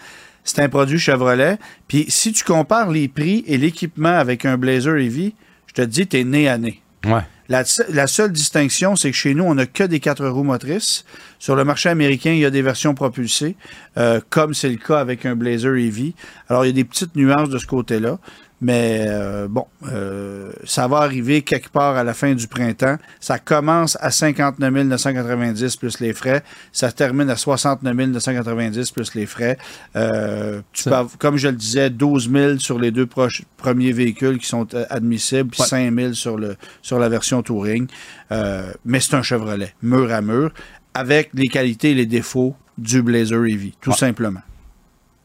c'est 0.46 0.62
un 0.62 0.68
produit 0.68 0.98
Chevrolet. 0.98 1.58
Puis 1.88 2.06
si 2.08 2.32
tu 2.32 2.44
compares 2.44 2.90
les 2.90 3.08
prix 3.08 3.44
et 3.46 3.58
l'équipement 3.58 4.16
avec 4.16 4.44
un 4.44 4.56
Blazer 4.56 4.96
EV, 4.96 5.32
je 5.66 5.74
te 5.74 5.82
dis, 5.82 6.06
t'es 6.06 6.24
né 6.24 6.48
à 6.48 6.56
nez. 6.56 6.80
Ouais. 7.04 7.22
La, 7.48 7.62
la 7.90 8.06
seule 8.06 8.32
distinction, 8.32 8.96
c'est 8.96 9.10
que 9.10 9.16
chez 9.16 9.34
nous, 9.34 9.44
on 9.44 9.54
n'a 9.54 9.66
que 9.66 9.84
des 9.84 10.00
quatre 10.00 10.26
roues 10.26 10.42
motrices. 10.42 11.04
Sur 11.38 11.54
le 11.54 11.64
marché 11.64 11.88
américain, 11.88 12.32
il 12.32 12.40
y 12.40 12.44
a 12.44 12.50
des 12.50 12.62
versions 12.62 12.94
propulsées, 12.94 13.56
euh, 13.98 14.20
comme 14.30 14.52
c'est 14.52 14.68
le 14.68 14.76
cas 14.76 14.98
avec 14.98 15.26
un 15.26 15.36
Blazer 15.36 15.76
EV. 15.76 16.14
Alors, 16.48 16.64
il 16.64 16.68
y 16.68 16.70
a 16.70 16.74
des 16.74 16.84
petites 16.84 17.14
nuances 17.14 17.50
de 17.50 17.58
ce 17.58 17.66
côté-là. 17.66 18.18
Mais 18.62 19.04
euh, 19.06 19.48
bon, 19.48 19.66
euh, 19.92 20.50
ça 20.64 20.88
va 20.88 20.98
arriver 20.98 21.42
quelque 21.42 21.68
part 21.68 21.94
à 21.96 22.04
la 22.04 22.14
fin 22.14 22.34
du 22.34 22.46
printemps. 22.48 22.96
Ça 23.20 23.38
commence 23.38 23.98
à 24.00 24.10
59 24.10 24.72
990 24.84 25.76
plus 25.76 26.00
les 26.00 26.14
frais. 26.14 26.42
Ça 26.72 26.90
termine 26.90 27.28
à 27.28 27.36
69 27.36 27.94
990 27.94 28.90
plus 28.92 29.14
les 29.14 29.26
frais. 29.26 29.58
Euh, 29.94 30.62
tu 30.72 30.84
peux 30.84 30.94
comme 31.18 31.36
je 31.36 31.48
le 31.48 31.54
disais, 31.56 31.90
12 31.90 32.30
000 32.32 32.58
sur 32.58 32.78
les 32.78 32.90
deux 32.90 33.04
proches- 33.06 33.42
premiers 33.58 33.92
véhicules 33.92 34.38
qui 34.38 34.46
sont 34.46 34.66
admissibles, 34.88 35.50
puis 35.50 35.60
Ouais. 35.60 35.66
5 35.68 35.94
000 35.94 36.12
sur, 36.14 36.38
le, 36.38 36.56
sur 36.80 36.98
la 36.98 37.10
version 37.10 37.42
Touring. 37.42 37.86
Euh, 38.32 38.72
mais 38.86 39.00
c'est 39.00 39.14
un 39.16 39.22
Chevrolet, 39.22 39.74
mur 39.82 40.10
à 40.12 40.22
mur, 40.22 40.50
avec 40.94 41.28
les 41.34 41.48
qualités 41.48 41.90
et 41.90 41.94
les 41.94 42.06
défauts 42.06 42.56
du 42.78 43.02
Blazer 43.02 43.44
EV, 43.44 43.72
tout 43.82 43.90
Ouais. 43.90 43.96
simplement. 43.96 44.40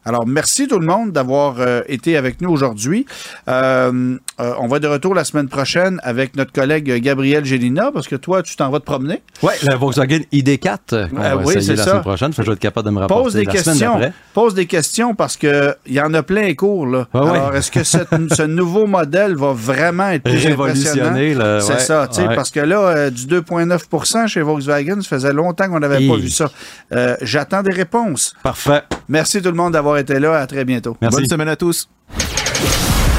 Alors, 0.04 0.26
merci 0.26 0.66
tout 0.66 0.78
le 0.78 0.86
monde 0.86 1.12
d'avoir 1.12 1.60
euh, 1.60 1.82
été 1.86 2.16
avec 2.16 2.40
nous 2.40 2.50
aujourd'hui. 2.50 3.06
Euh, 3.48 4.18
euh, 4.42 4.54
on 4.58 4.66
va 4.66 4.76
être 4.78 4.82
de 4.82 4.88
retour 4.88 5.14
la 5.14 5.24
semaine 5.24 5.48
prochaine 5.48 6.00
avec 6.02 6.36
notre 6.36 6.52
collègue 6.52 6.92
Gabriel 7.02 7.44
Gélina, 7.44 7.90
parce 7.92 8.08
que 8.08 8.16
toi, 8.16 8.42
tu 8.42 8.56
t'en 8.56 8.70
vas 8.70 8.80
te 8.80 8.84
promener. 8.84 9.22
Ouais, 9.42 9.54
la 9.62 9.76
Volkswagen 9.76 10.20
ID4 10.32 10.78
euh, 10.92 11.06
va 11.12 11.36
oui, 11.36 11.44
essayer 11.56 11.60
c'est 11.62 11.76
la 11.76 11.84
ça. 11.84 11.90
semaine 11.90 12.02
prochaine. 12.02 12.34
Que 12.34 12.42
je 12.42 12.46
vais 12.48 12.52
être 12.54 12.58
capable 12.58 12.86
de 12.88 12.94
me 12.94 13.00
rapporter 13.00 13.22
Pose 13.24 13.34
des 13.34 13.44
la 13.44 13.52
questions. 13.52 14.00
Pose 14.34 14.54
des 14.54 14.66
questions 14.66 15.14
parce 15.14 15.36
que 15.36 15.74
il 15.86 15.94
y 15.94 16.00
en 16.00 16.12
a 16.14 16.22
plein 16.22 16.42
les 16.42 16.56
cours. 16.56 16.86
Là. 16.86 17.06
Alors, 17.14 17.54
est-ce 17.54 17.70
que 17.70 17.84
cette- 17.84 18.08
ce 18.34 18.42
nouveau 18.42 18.86
modèle 18.86 19.36
va 19.36 19.52
vraiment 19.52 20.08
être 20.08 20.22
plus 20.24 20.42
là, 20.42 21.60
C'est 21.60 21.72
ouais, 21.74 21.78
ça, 21.78 22.08
tu 22.08 22.16
sais, 22.16 22.26
ouais. 22.28 22.34
parce 22.34 22.50
que 22.50 22.60
là, 22.60 22.80
euh, 22.80 23.10
du 23.10 23.26
2,9% 23.26 24.26
chez 24.26 24.42
Volkswagen, 24.42 25.00
ça 25.00 25.08
faisait 25.08 25.32
longtemps 25.32 25.68
qu'on 25.68 25.80
n'avait 25.80 26.06
pas 26.06 26.16
vu 26.16 26.28
ça. 26.30 26.50
Euh, 26.92 27.16
J'attends 27.22 27.62
des 27.62 27.72
réponses. 27.72 28.34
Parfait. 28.42 28.82
Merci 29.08 29.40
tout 29.42 29.48
le 29.50 29.56
monde 29.56 29.72
d'avoir 29.74 29.98
été 29.98 30.18
là. 30.18 30.38
À 30.38 30.46
très 30.46 30.64
bientôt. 30.64 30.96
Merci. 31.00 31.18
Bonne 31.20 31.28
semaine 31.28 31.48
à 31.48 31.56
tous. 31.56 31.88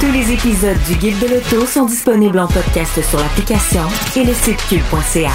Tous 0.03 0.11
les 0.11 0.33
épisodes 0.33 0.77
du 0.85 0.95
Guide 0.95 1.17
de 1.19 1.27
l'auto 1.27 1.65
sont 1.65 1.85
disponibles 1.85 2.37
en 2.37 2.47
podcast 2.47 3.01
sur 3.01 3.17
l'application 3.19 3.83
et 4.17 4.25
le 4.25 4.33
site 4.33 4.61
cube.ca. 4.67 5.31